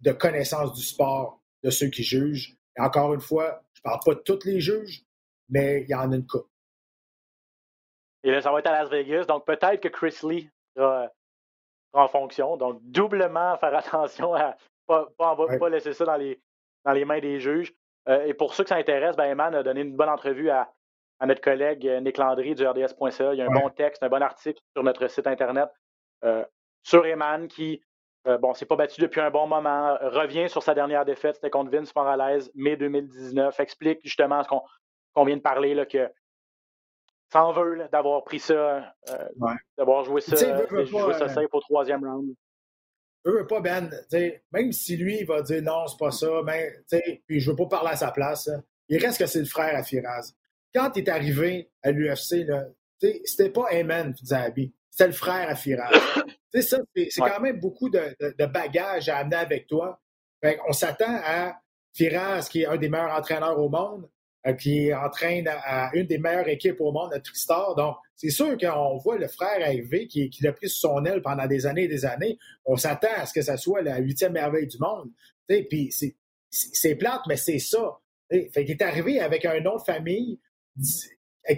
[0.00, 2.56] de connaissance du sport de ceux qui jugent.
[2.76, 5.04] Et encore une fois, je parle pas de tous les juges,
[5.48, 6.48] mais il y en a une couple.
[8.22, 9.24] Et là, ça va être à Las Vegas.
[9.24, 11.10] Donc, peut-être que Chris Lee sera,
[11.92, 12.56] en fonction.
[12.56, 14.56] Donc, doublement faire attention à
[14.88, 16.40] ne pas, pas, laisser ça dans les,
[16.84, 17.74] dans les mains des juges.
[18.08, 20.72] Euh, et pour ceux que ça intéresse, ben, Eman a donné une bonne entrevue à,
[21.20, 23.34] à notre collègue euh, Nick Landry du RDS.ca.
[23.34, 25.68] Il y a un bon texte, un bon article sur notre site Internet
[26.24, 26.44] euh,
[26.82, 27.82] sur Eman qui,
[28.24, 31.70] bon, s'est pas battu depuis un bon moment, revient sur sa dernière défaite, c'était contre
[31.70, 36.10] Vince Morales, mai 2019, explique justement ce qu'on vient de parler, là, que
[37.32, 39.28] s'en veut d'avoir pris ça, euh,
[39.78, 40.36] d'avoir joué ça,
[40.84, 42.34] joué ça safe au troisième round.
[43.24, 43.90] Je veux pas, Ben,
[44.52, 46.72] même si lui, il va dire non, c'est pas ça, mais,
[47.26, 48.50] puis je veux pas parler à sa place,
[48.88, 50.34] il reste que c'est le frère à Firaz.
[50.74, 52.46] Quand il est arrivé à l'UFC,
[53.24, 55.90] c'était pas Amen Zabi, c'était le frère à Firaz.
[56.60, 60.00] ça, c'est quand même beaucoup de, de, bagages à amener avec toi.
[60.68, 61.60] on s'attend à
[61.94, 64.08] Firaz, qui est un des meilleurs entraîneurs au monde,
[64.58, 67.74] qui entraîne à, une des meilleures équipes au monde, à Tristar.
[67.74, 71.20] Donc, c'est sûr qu'on voit le frère arriver qui, qui l'a pris sous son aile
[71.20, 72.38] pendant des années et des années.
[72.64, 75.10] On s'attend à ce que ça soit la huitième merveille du monde.
[75.46, 75.90] Puis
[76.50, 77.98] c'est plate, mais c'est ça.
[78.30, 80.38] Fait qu'il est arrivé avec un nom de famille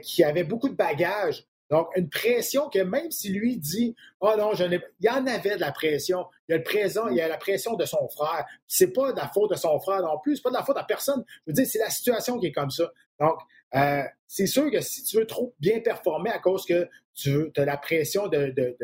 [0.03, 1.47] qui avait beaucoup de bagages.
[1.71, 5.57] Donc, une pression que même si lui dit Oh non, je il y en avait
[5.57, 6.27] de la pression.
[6.47, 8.45] Il y a le présent, il y a la pression de son frère.
[8.69, 10.77] C'est pas de la faute de son frère non plus, c'est pas de la faute
[10.77, 11.25] de personne.
[11.47, 12.93] Je veux dire, c'est la situation qui est comme ça.
[13.19, 13.39] Donc,
[13.75, 17.65] euh, c'est sûr que si tu veux trop bien performer à cause que tu as
[17.65, 18.77] la pression de, de,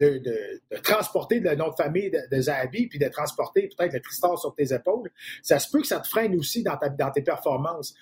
[0.00, 4.54] de, transporter le nom de famille de, Zabi, puis de transporter peut-être le Tristan sur
[4.54, 5.10] tes épaules,
[5.42, 7.94] ça se peut que ça te freine aussi dans, ta, dans tes performances.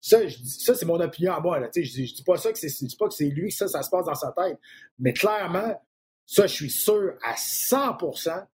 [0.00, 1.60] Ça, ça c'est mon opinion à moi.
[1.60, 1.68] Là.
[1.74, 3.82] Je ne dis, pas ça que c'est, dis pas que c'est lui que ça, ça
[3.82, 4.58] se passe dans sa tête.
[4.98, 5.80] Mais clairement,
[6.26, 8.46] ça, je suis sûr à 100%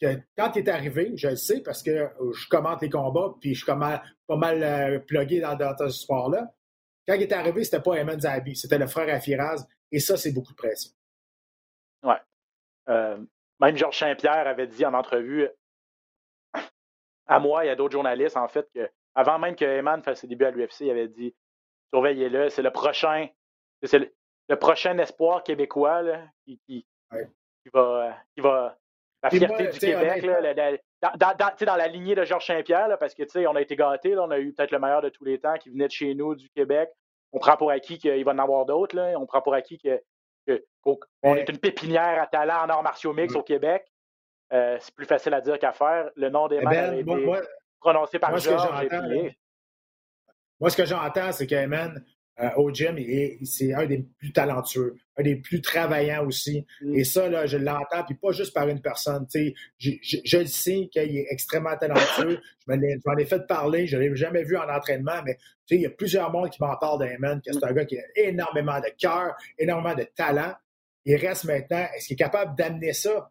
[0.00, 3.54] que quand il est arrivé, je le sais parce que je commente les combats, puis
[3.54, 6.52] je suis pas mal euh, plugué dans, dans, ce sport-là.
[7.06, 9.66] Quand il est arrivé, c'était pas Eman Zabi, c'était le frère Afiraz.
[9.92, 10.92] Et ça, c'est beaucoup de pression.
[12.02, 12.20] Ouais.
[12.88, 13.18] Euh,
[13.60, 15.48] même Georges Saint-Pierre avait dit en entrevue
[17.26, 20.26] à moi et à d'autres journalistes, en fait, que avant même que Eman fasse ses
[20.26, 21.34] débuts à l'UFC, il avait dit
[21.92, 23.28] surveillez-le, c'est le prochain,
[23.82, 26.02] c'est le, prochain espoir québécois
[26.46, 26.86] qui,
[27.72, 28.76] va, qui va
[29.22, 30.24] la fierté du Québec.
[31.02, 34.52] dans, la lignée de Georges Saint-Pierre, parce que on a été gâtés, on a eu
[34.52, 36.90] peut-être le meilleur de tous les temps qui venait de chez nous, du Québec.
[37.32, 38.98] On prend pour acquis qu'il va en avoir d'autres.
[39.16, 43.42] On prend pour acquis qu'on est une pépinière à talent en arts martiaux mix au
[43.42, 43.84] Québec.
[44.52, 46.10] Euh, c'est plus facile à dire qu'à faire.
[46.16, 47.04] Le nom des eh ben,
[47.80, 48.88] prononcé par Georges.
[50.60, 52.04] Moi, ce que j'entends, c'est qu'Eman,
[52.40, 52.96] euh, au gym,
[53.44, 56.66] c'est un des plus talentueux, un des plus travaillants aussi.
[56.80, 56.94] Mm.
[56.94, 59.26] Et ça, là, je l'entends, puis pas juste par une personne.
[59.34, 62.40] Je, je, je, le sais qu'il est extrêmement talentueux.
[62.68, 62.72] je
[63.04, 65.36] m'en ai, fait parler, je ne l'ai jamais vu en entraînement, mais
[65.70, 68.02] il y a plusieurs mondes qui m'en parlent d'Ayman, que c'est un gars qui a
[68.16, 70.54] énormément de cœur, énormément de talent.
[71.04, 73.30] Il reste maintenant, est-ce qu'il est capable d'amener ça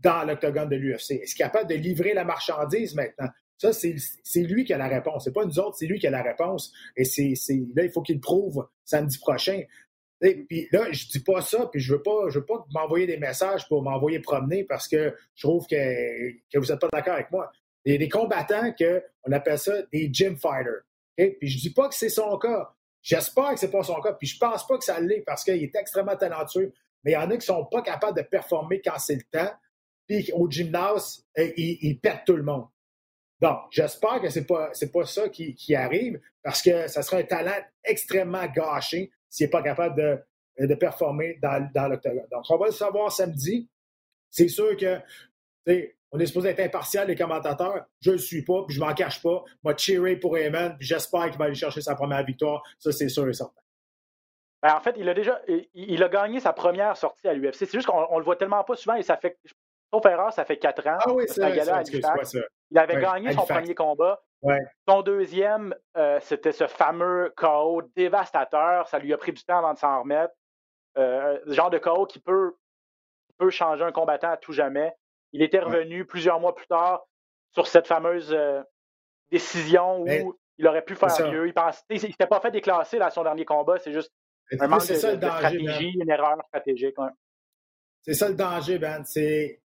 [0.00, 1.12] dans l'octogone de l'UFC?
[1.12, 3.28] Est-ce qu'il est capable de livrer la marchandise maintenant?
[3.58, 5.24] Ça, c'est lui qui a la réponse.
[5.24, 6.72] C'est pas nous autres, c'est lui qui a la réponse.
[6.96, 9.62] Et là, il faut qu'il prouve samedi prochain.
[10.22, 13.06] Et puis là, je dis pas ça, puis je veux pas, je veux pas m'envoyer
[13.06, 17.14] des messages pour m'envoyer promener parce que je trouve que, que vous n'êtes pas d'accord
[17.14, 17.50] avec moi.
[17.84, 20.82] Il y a des combattants que on appelle ça des gym fighters.
[21.16, 22.74] Puis je dis pas que c'est son cas.
[23.02, 25.62] J'espère que c'est pas son cas, puis je pense pas que ça l'est parce qu'il
[25.62, 26.72] est extrêmement talentueux.
[27.04, 29.52] Mais il y en a qui sont pas capables de performer quand c'est le temps,
[30.06, 32.66] puis au gymnase, euh, ils, ils pètent tout le monde.
[33.44, 37.26] Donc, j'espère que ce n'est pas, pas ça qui, arrive parce que ça serait un
[37.26, 42.26] talent extrêmement gâché s'il n'est pas capable de, de performer dans, dans l'octogone.
[42.32, 43.68] Donc, on va le savoir samedi.
[44.30, 44.98] C'est sûr que
[46.10, 47.84] on est supposé être impartial, les commentateurs.
[48.00, 49.44] Je ne le suis pas, puis je m'en cache pas.
[49.62, 52.62] Moi, cheerer pour Eamon, puis j'espère qu'il va aller chercher sa première victoire.
[52.78, 53.60] Ça, c'est sûr et certain.
[54.62, 55.42] Ben, en fait, il a déjà
[55.74, 57.66] il, a gagné sa première sortie à l'UFC.
[57.66, 59.36] C'est juste qu'on le voit tellement pas souvent et ça fait,
[59.94, 60.98] sauf erreur, ça fait quatre ans.
[61.00, 61.50] Ah oui, c'est ça.
[62.70, 64.20] Il avait gagné son premier combat.
[64.88, 68.88] Son deuxième, euh, c'était ce fameux KO dévastateur.
[68.88, 70.34] Ça lui a pris du temps avant de s'en remettre.
[70.98, 72.54] Euh, ce genre de KO qui peut,
[73.38, 74.92] peut changer un combattant à tout jamais.
[75.32, 77.06] Il était revenu plusieurs mois plus tard
[77.52, 78.62] sur cette fameuse euh,
[79.30, 81.48] décision où il aurait pu faire mieux.
[81.48, 81.54] Il
[81.90, 83.78] ne s'était pas fait déclasser à son dernier combat.
[83.78, 84.12] C'est juste
[84.60, 86.96] un manque de, stratégie, une erreur stratégique.
[88.02, 89.02] C'est ça le danger, Ben.
[89.04, 89.63] C'est,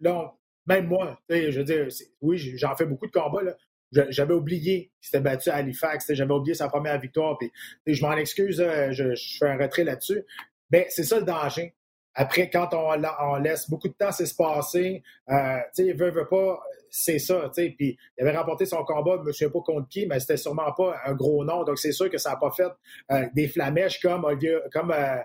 [0.00, 0.34] là,
[0.66, 1.88] même moi, je veux dire,
[2.20, 3.56] oui, j'en fais beaucoup de combats.
[3.92, 6.12] J'avais oublié qu'il s'était battu à Halifax.
[6.12, 7.38] J'avais oublié sa première victoire.
[7.86, 8.56] Je m'en excuse,
[8.90, 10.24] je, fais un retrait là-dessus.
[10.70, 11.74] Mais c'est ça le danger.
[12.18, 17.18] Après, quand on, laisse beaucoup de temps s'espacer, euh, tu sais, veut, veut pas, c'est
[17.18, 20.72] ça, il avait remporté son combat, je me souviens pas contre qui, mais c'était sûrement
[20.72, 21.62] pas un gros nom.
[21.64, 22.72] Donc, c'est sûr que ça n'a pas fait
[23.12, 24.24] euh, des flamèches comme,
[24.72, 25.18] comme euh,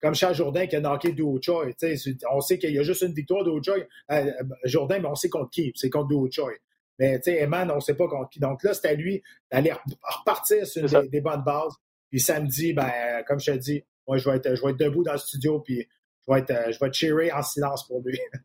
[0.00, 1.66] comme Charles Jourdain qui a knocké Do Choi.
[2.30, 3.76] On sait qu'il y a juste une victoire de Choi.
[4.10, 4.32] Euh,
[4.64, 5.72] Jourdain, mais on sait contre qui.
[5.74, 6.52] C'est contre Do Choi.
[6.98, 8.40] Mais Eman, on ne sait pas contre qui.
[8.40, 9.72] Donc là, c'est à lui d'aller
[10.02, 11.74] repartir sur des, bonnes bases.
[12.10, 15.02] Puis samedi, ben, comme je te dis, moi, je vais être, je vais être debout
[15.02, 15.86] dans le studio, puis
[16.26, 18.18] je vais être, euh, je vais cheerer en silence pour lui.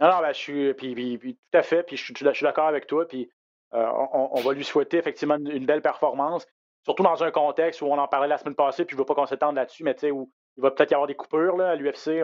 [0.00, 2.88] Non, non, ben, je suis puis, tout à fait, puis je, je suis d'accord avec
[2.88, 3.30] toi, puis
[3.74, 6.46] euh, on, va lui souhaiter effectivement une, belle performance,
[6.82, 9.06] surtout dans un contexte où on en parlait la semaine passée, puis je ne veux
[9.06, 11.56] pas qu'on s'étende là-dessus, mais tu sais, où il va peut-être y avoir des coupures
[11.56, 12.22] là, à l'UFC.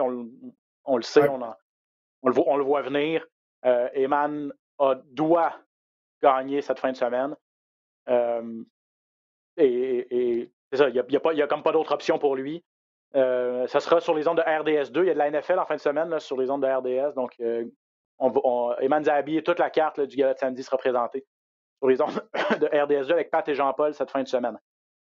[0.85, 3.25] On, le sait, on, le voit, on, le voit, venir.
[3.65, 4.51] Euh, Eman
[5.11, 5.53] doit
[6.21, 7.35] gagner cette fin de semaine.
[8.09, 8.63] Euh,
[9.57, 12.63] et, c'est ça, il n'y a, y a, comme pas d'autre option pour lui.
[13.15, 15.01] Euh, ça sera sur les ondes de RDS2.
[15.01, 17.13] Il y a de la NFL en fin de semaine sur les ondes de RDS.
[17.15, 17.35] Donc,
[18.19, 21.25] on, Eman Zabi et toute la carte du gala de samedi sera présentée
[21.79, 22.23] sur les ondes
[22.59, 24.57] de RDS2 avec Pat et Jean-Paul cette fin de semaine.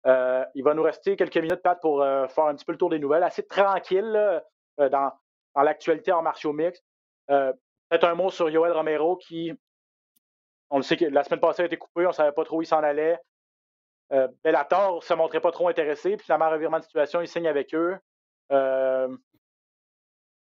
[0.07, 2.79] Euh, il va nous rester quelques minutes, Pat, pour euh, faire un petit peu le
[2.79, 3.23] tour des nouvelles.
[3.23, 5.13] Assez tranquille euh, dans,
[5.55, 6.83] dans l'actualité en martiaux mix.
[7.29, 9.53] Peut-être un mot sur Yoel Romero qui,
[10.71, 12.59] on le sait que la semaine passée a été coupé, on ne savait pas trop
[12.59, 13.19] où il s'en allait.
[14.45, 17.75] Bellator ne se montrait pas trop intéressé, puis finalement, revirement de situation, il signe avec
[17.75, 17.99] eux.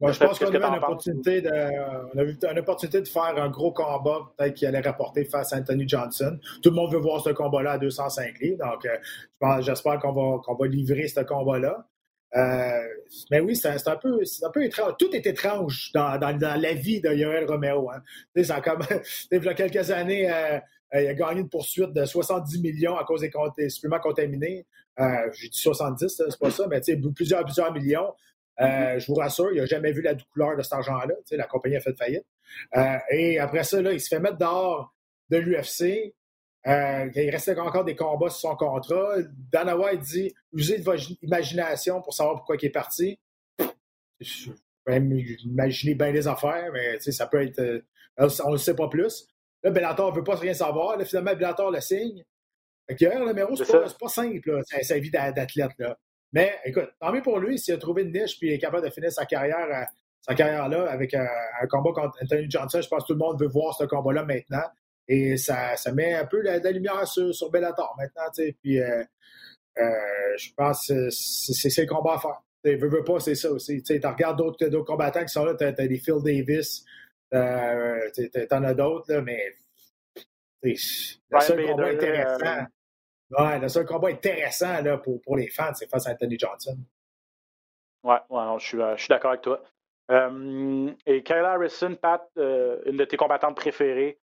[0.01, 3.49] Je pense qu'on a, une opportunité de, on a eu une opportunité de faire un
[3.49, 6.39] gros combat, peut-être qui allait rapporter face à Anthony Johnson.
[6.63, 10.39] Tout le monde veut voir ce combat-là à 205 livres, donc euh, j'espère qu'on va,
[10.41, 11.85] qu'on va livrer ce combat-là.
[12.35, 12.81] Euh,
[13.31, 14.93] mais oui, c'est un, peu, un peu étrange.
[14.99, 17.89] Tout est étrange dans, dans, dans la vie de Yoel Romero.
[17.91, 18.01] Hein.
[18.43, 18.83] Ça, comme,
[19.31, 20.59] il y a quelques années, euh,
[20.93, 23.25] il a gagné une poursuite de 70 millions à cause
[23.57, 24.65] des suppléments contaminés.
[24.97, 26.81] J'ai dit 70, c'est pas ça, mais
[27.15, 28.13] plusieurs, plusieurs millions.
[28.61, 31.15] Euh, je vous rassure, il n'a jamais vu la couleur de cet argent-là.
[31.31, 32.25] La compagnie a fait faillite.
[32.75, 34.93] Euh, et après ça, là, il se fait mettre dehors
[35.29, 36.13] de l'UFC.
[36.67, 39.15] Euh, il restait encore des combats sur son contrat.
[39.51, 43.17] Dana White dit usez de votre imagination pour savoir pourquoi il est parti.
[44.19, 44.51] Je
[44.83, 45.11] peux même
[45.45, 47.83] imaginer bien les affaires, mais ça peut être.
[48.17, 49.27] on ne le sait pas plus.
[49.63, 50.97] Là, Bellator ne veut pas rien savoir.
[50.97, 52.25] Là, finalement, Bellator le signe.
[52.89, 55.71] Fait que, le numéro, c'est pas, pas, simple, sa vie d'athlète.
[56.33, 58.91] Mais écoute, tant mieux pour lui s'il a trouvé une niche et est capable de
[58.91, 59.83] finir sa carrière, euh,
[60.21, 61.27] sa carrière-là avec un,
[61.69, 62.81] combat contre Anthony Johnson.
[62.81, 64.65] Je pense que tout le monde veut voir ce combat-là maintenant.
[65.07, 68.29] Et ça, ça met un peu la, lumière sur, sur Bellator maintenant.
[68.61, 69.03] Puis euh,
[69.79, 72.41] euh, je pense que c'est le combat à faire.
[72.63, 73.81] Tu veux, veux pas, c'est ça aussi.
[73.81, 76.83] Tu regardes d'autres combattants qui sont là, tu as, des Phil Davis,
[77.31, 79.55] tu en as d'autres, mais
[80.61, 82.65] le seul combat intéressant.
[83.31, 86.77] Ouais, le seul combat intéressant là, pour, pour les fans, c'est face à Anthony Johnson.
[88.03, 89.61] Ouais, ouais je suis, euh, je suis d'accord avec toi.
[90.11, 94.19] Euh, et Kayla Harrison, Pat, euh, une de tes combattantes préférées,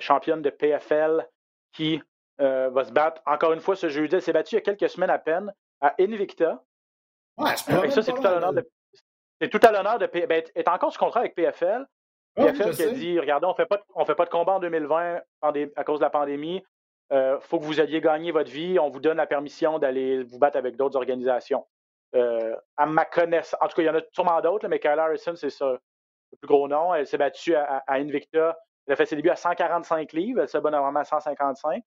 [0.00, 1.26] championne de PFL,
[1.72, 2.00] qui
[2.38, 4.14] va se battre encore une fois ce jeudi.
[4.14, 6.62] Elle s'est battue il y a quelques semaines à peine à Invicta.
[7.38, 8.68] Ouais, c'est ça, c'est tout, à l'honneur de.
[9.40, 10.06] C'est tout à l'honneur de.
[10.06, 10.26] PFL.
[10.28, 11.86] Ben, est encore sous contrat avec PFL.
[12.36, 15.98] PFL qui a dit regardez, on ne fait pas de combat en 2020 à cause
[15.98, 16.62] de la pandémie.
[17.12, 18.78] Euh, faut que vous ayez gagné votre vie.
[18.78, 21.66] On vous donne la permission d'aller vous battre avec d'autres organisations.
[22.14, 24.98] Euh, à ma connaissance, en tout cas, il y en a sûrement d'autres, mais Kyle
[24.98, 25.78] Harrison, c'est le
[26.40, 26.94] plus gros nom.
[26.94, 28.58] Elle s'est battue à, Invicta.
[28.86, 30.42] Elle a fait ses débuts à 145 livres.
[30.42, 31.82] Elle se bat normalement à 155.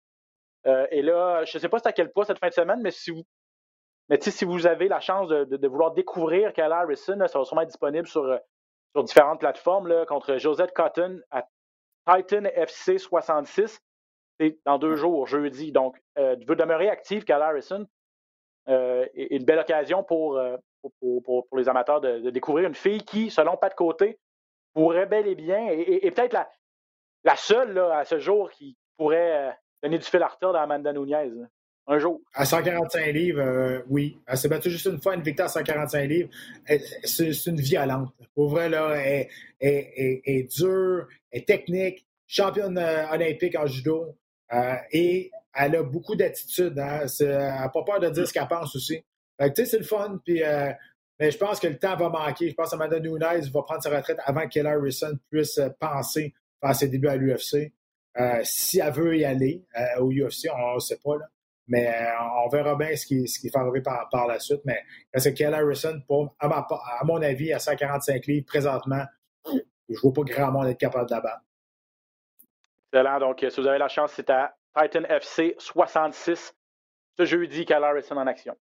[0.66, 2.80] Euh, et là, je ne sais pas c'est à quel poids cette fin de semaine,
[2.82, 3.22] mais si vous,
[4.08, 7.68] mais si vous avez la chance de, vouloir découvrir Kyle Harrison, ça va sûrement être
[7.68, 8.38] disponible sur,
[9.04, 11.44] différentes plateformes contre Josette Cotton à
[12.06, 13.80] Titan FC 66
[14.64, 15.72] dans deux jours, jeudi.
[15.72, 17.86] Donc, euh, veut demeurer active, Cal Harrison.
[18.68, 20.56] Euh, et, une belle occasion pour, euh,
[21.00, 24.18] pour, pour, les amateurs de, découvrir une fille qui, selon Pat Côté,
[24.74, 26.48] pourrait bel et bien, et, peut-être la,
[27.24, 29.50] la seule là, à ce jour qui pourrait euh,
[29.82, 31.30] donner du fil à retard à Amanda Nunez.
[31.90, 32.20] Un jour.
[32.34, 34.18] À 145 livres, oui.
[34.26, 36.28] Elle s'est battue juste une fois, une victoire à 145 livres.
[37.02, 38.12] C'est une violente.
[38.34, 39.26] Pour vrai, là, elle,
[39.58, 44.14] est dure, elle est technique, championne olympique en judo.
[44.52, 46.78] Euh, et elle a beaucoup d'attitude.
[46.78, 47.06] Hein?
[47.20, 49.04] Elle n'a pas peur de dire ce qu'elle pense aussi.
[49.40, 50.20] tu sais, c'est le fun.
[50.24, 50.72] Puis, euh,
[51.18, 52.48] mais je pense que le temps va manquer.
[52.48, 56.34] Je pense que Amanda Nunes va prendre sa retraite avant qu'Ella Harrison puisse euh, penser
[56.60, 57.72] faire ses débuts à l'UFC.
[58.42, 59.64] si elle veut y aller
[60.00, 61.16] au UFC, on ne sait pas.
[61.16, 61.26] Là.
[61.68, 61.94] Mais
[62.44, 64.62] on verra bien ce qui, ce qui va arriver par, par, la suite.
[64.64, 64.82] Mais
[65.12, 69.04] parce que Kelly Harrison, pour, à, à, mon avis, à 145 livres présentement,
[69.44, 71.42] je ne vois pas grand monde être capable d'abattre.
[72.92, 73.18] Excellent.
[73.18, 76.54] Donc, si vous avez la chance, c'est à Titan FC 66
[77.18, 78.56] ce jeudi qu'à Harrison en action?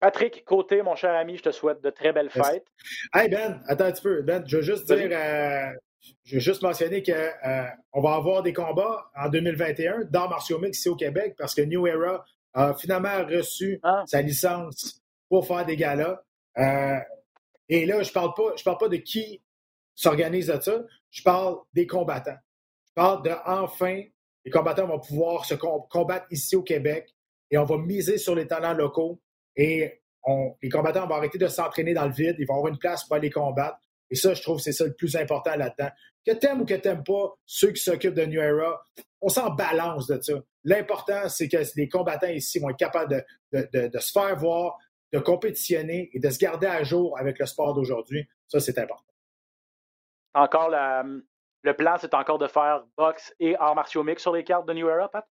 [0.00, 2.66] Patrick Côté, mon cher ami, je te souhaite de très belles fêtes.
[3.14, 4.22] Hey Ben, attends un petit peu.
[4.22, 5.70] Ben, je veux juste dire, euh,
[6.24, 10.78] je veux juste mentionner qu'on euh, va avoir des combats en 2021 dans Martial Mix
[10.78, 14.02] ici au Québec parce que New Era a finalement reçu ah.
[14.06, 16.20] sa licence pour faire des galas.
[16.58, 16.98] Euh,
[17.68, 19.42] et là, je ne parle, pas, je parle pas de qui
[19.94, 22.36] s'organise de ça, je parle des combattants
[22.94, 24.02] parle de enfin,
[24.44, 27.14] les combattants vont pouvoir se combattre ici au Québec
[27.50, 29.20] et on va miser sur les talents locaux
[29.56, 30.00] et
[30.62, 33.16] les combattants vont arrêter de s'entraîner dans le vide, ils vont avoir une place pour
[33.16, 33.78] aller combattre.
[34.10, 35.90] Et ça, je trouve c'est ça le plus important là-dedans.
[36.26, 38.82] Que t'aimes ou que t'aimes pas, ceux qui s'occupent de New Era,
[39.20, 40.34] on s'en balance de ça.
[40.64, 44.78] L'important, c'est que les combattants ici vont être capables de, de, se faire voir,
[45.12, 48.26] de compétitionner et de se garder à jour avec le sport d'aujourd'hui.
[48.48, 49.12] Ça, c'est important.
[50.34, 51.04] Encore la,
[51.64, 54.74] le plan, c'est encore de faire boxe et arts martiaux mix sur les cartes de
[54.74, 55.26] New Era, Pat?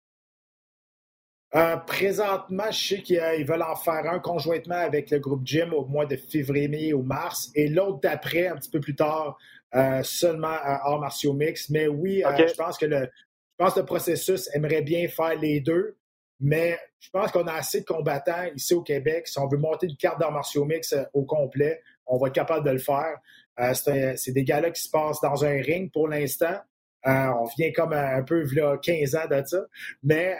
[1.54, 5.86] Euh, présentement, je sais qu'ils veulent en faire un conjointement avec le groupe Jim au
[5.86, 9.38] mois de février ou mars, et l'autre d'après, un petit peu plus tard,
[9.76, 11.70] euh, seulement à arts martiaux mix.
[11.70, 13.10] Mais oui, euh, je pense que le,
[13.58, 15.98] pense que le processus aimerait bien faire les deux,
[16.40, 19.28] mais je pense qu'on a assez de combattants ici au Québec.
[19.28, 22.66] Si on veut monter une carte d'art martiaux mix au complet, on va être capable
[22.66, 23.18] de le faire.
[23.60, 26.60] Euh, c'est des gars-là qui se passent dans un ring pour l'instant.
[27.08, 29.66] Euh, on vient comme un, peu là, 15 ans de ça.
[30.04, 30.38] Mais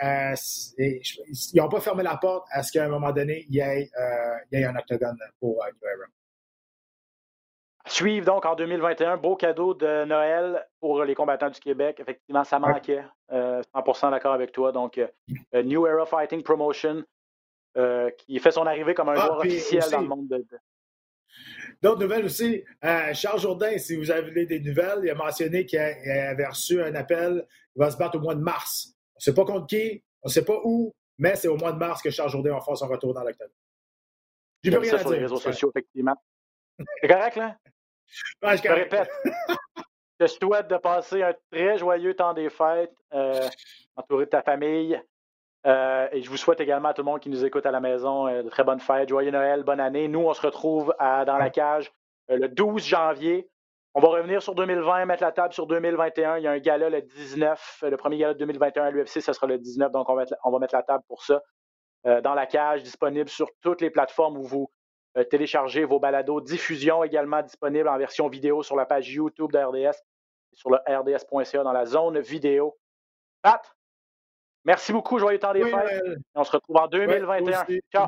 [0.78, 1.02] ils
[1.56, 3.90] n'ont pas fermé la porte à ce qu'à un moment donné, il y ait,
[4.52, 6.06] il y ait un octogone pour New Era.
[7.88, 12.00] Suivre donc en 2021, beau cadeau de Noël pour les combattants du Québec.
[12.00, 13.04] Effectivement, ça manquait.
[13.32, 14.72] 100% euh, d'accord avec toi.
[14.72, 15.08] Donc, euh,
[15.56, 17.04] euh, New Era Fighting Promotion
[18.18, 20.46] qui fait son arrivée comme un ah, joueur officiel dans le monde de.
[21.82, 22.64] D'autres nouvelles aussi.
[23.14, 27.46] Charles Jourdain, si vous avez des nouvelles, il a mentionné qu'il avait reçu un appel.
[27.76, 28.94] Il va se battre au mois de mars.
[29.16, 31.72] On ne sait pas contre qui, on ne sait pas où, mais c'est au mois
[31.72, 33.52] de mars que Charles Jourdain va faire son retour dans l'octobre.
[34.64, 35.18] J'ai plus rien à sur dire.
[35.18, 36.16] les réseaux sociaux, effectivement.
[37.02, 37.58] C'est correct, là?
[38.44, 39.10] je répète.
[40.20, 43.48] je te souhaite de passer un très joyeux temps des fêtes, euh,
[43.96, 45.02] entouré de ta famille.
[45.68, 47.80] Euh, et je vous souhaite également à tout le monde qui nous écoute à la
[47.80, 50.08] maison euh, de très bonnes fêtes, joyeux Noël, bonne année.
[50.08, 51.92] Nous, on se retrouve dans la cage
[52.30, 53.50] le 12 janvier.
[53.94, 56.38] On va revenir sur 2020, mettre la table sur 2021.
[56.38, 59.34] Il y a un gala le 19, le premier gala de 2021 à l'UFC, ce
[59.34, 61.42] sera le 19, donc on va, on va mettre la table pour ça.
[62.06, 64.72] dans la cage, disponible sur toutes les plateformes où vous
[65.18, 66.40] euh, télécharger vos balados.
[66.40, 69.98] Diffusion également disponible en version vidéo sur la page YouTube de RDS
[70.54, 72.78] sur le rds.ca dans la zone vidéo.
[73.42, 73.76] Pat,
[74.66, 75.20] merci beaucoup.
[75.20, 76.04] Joyeux temps des fêtes.
[76.36, 77.66] On se retrouve en 2021.
[77.92, 78.08] Ciao.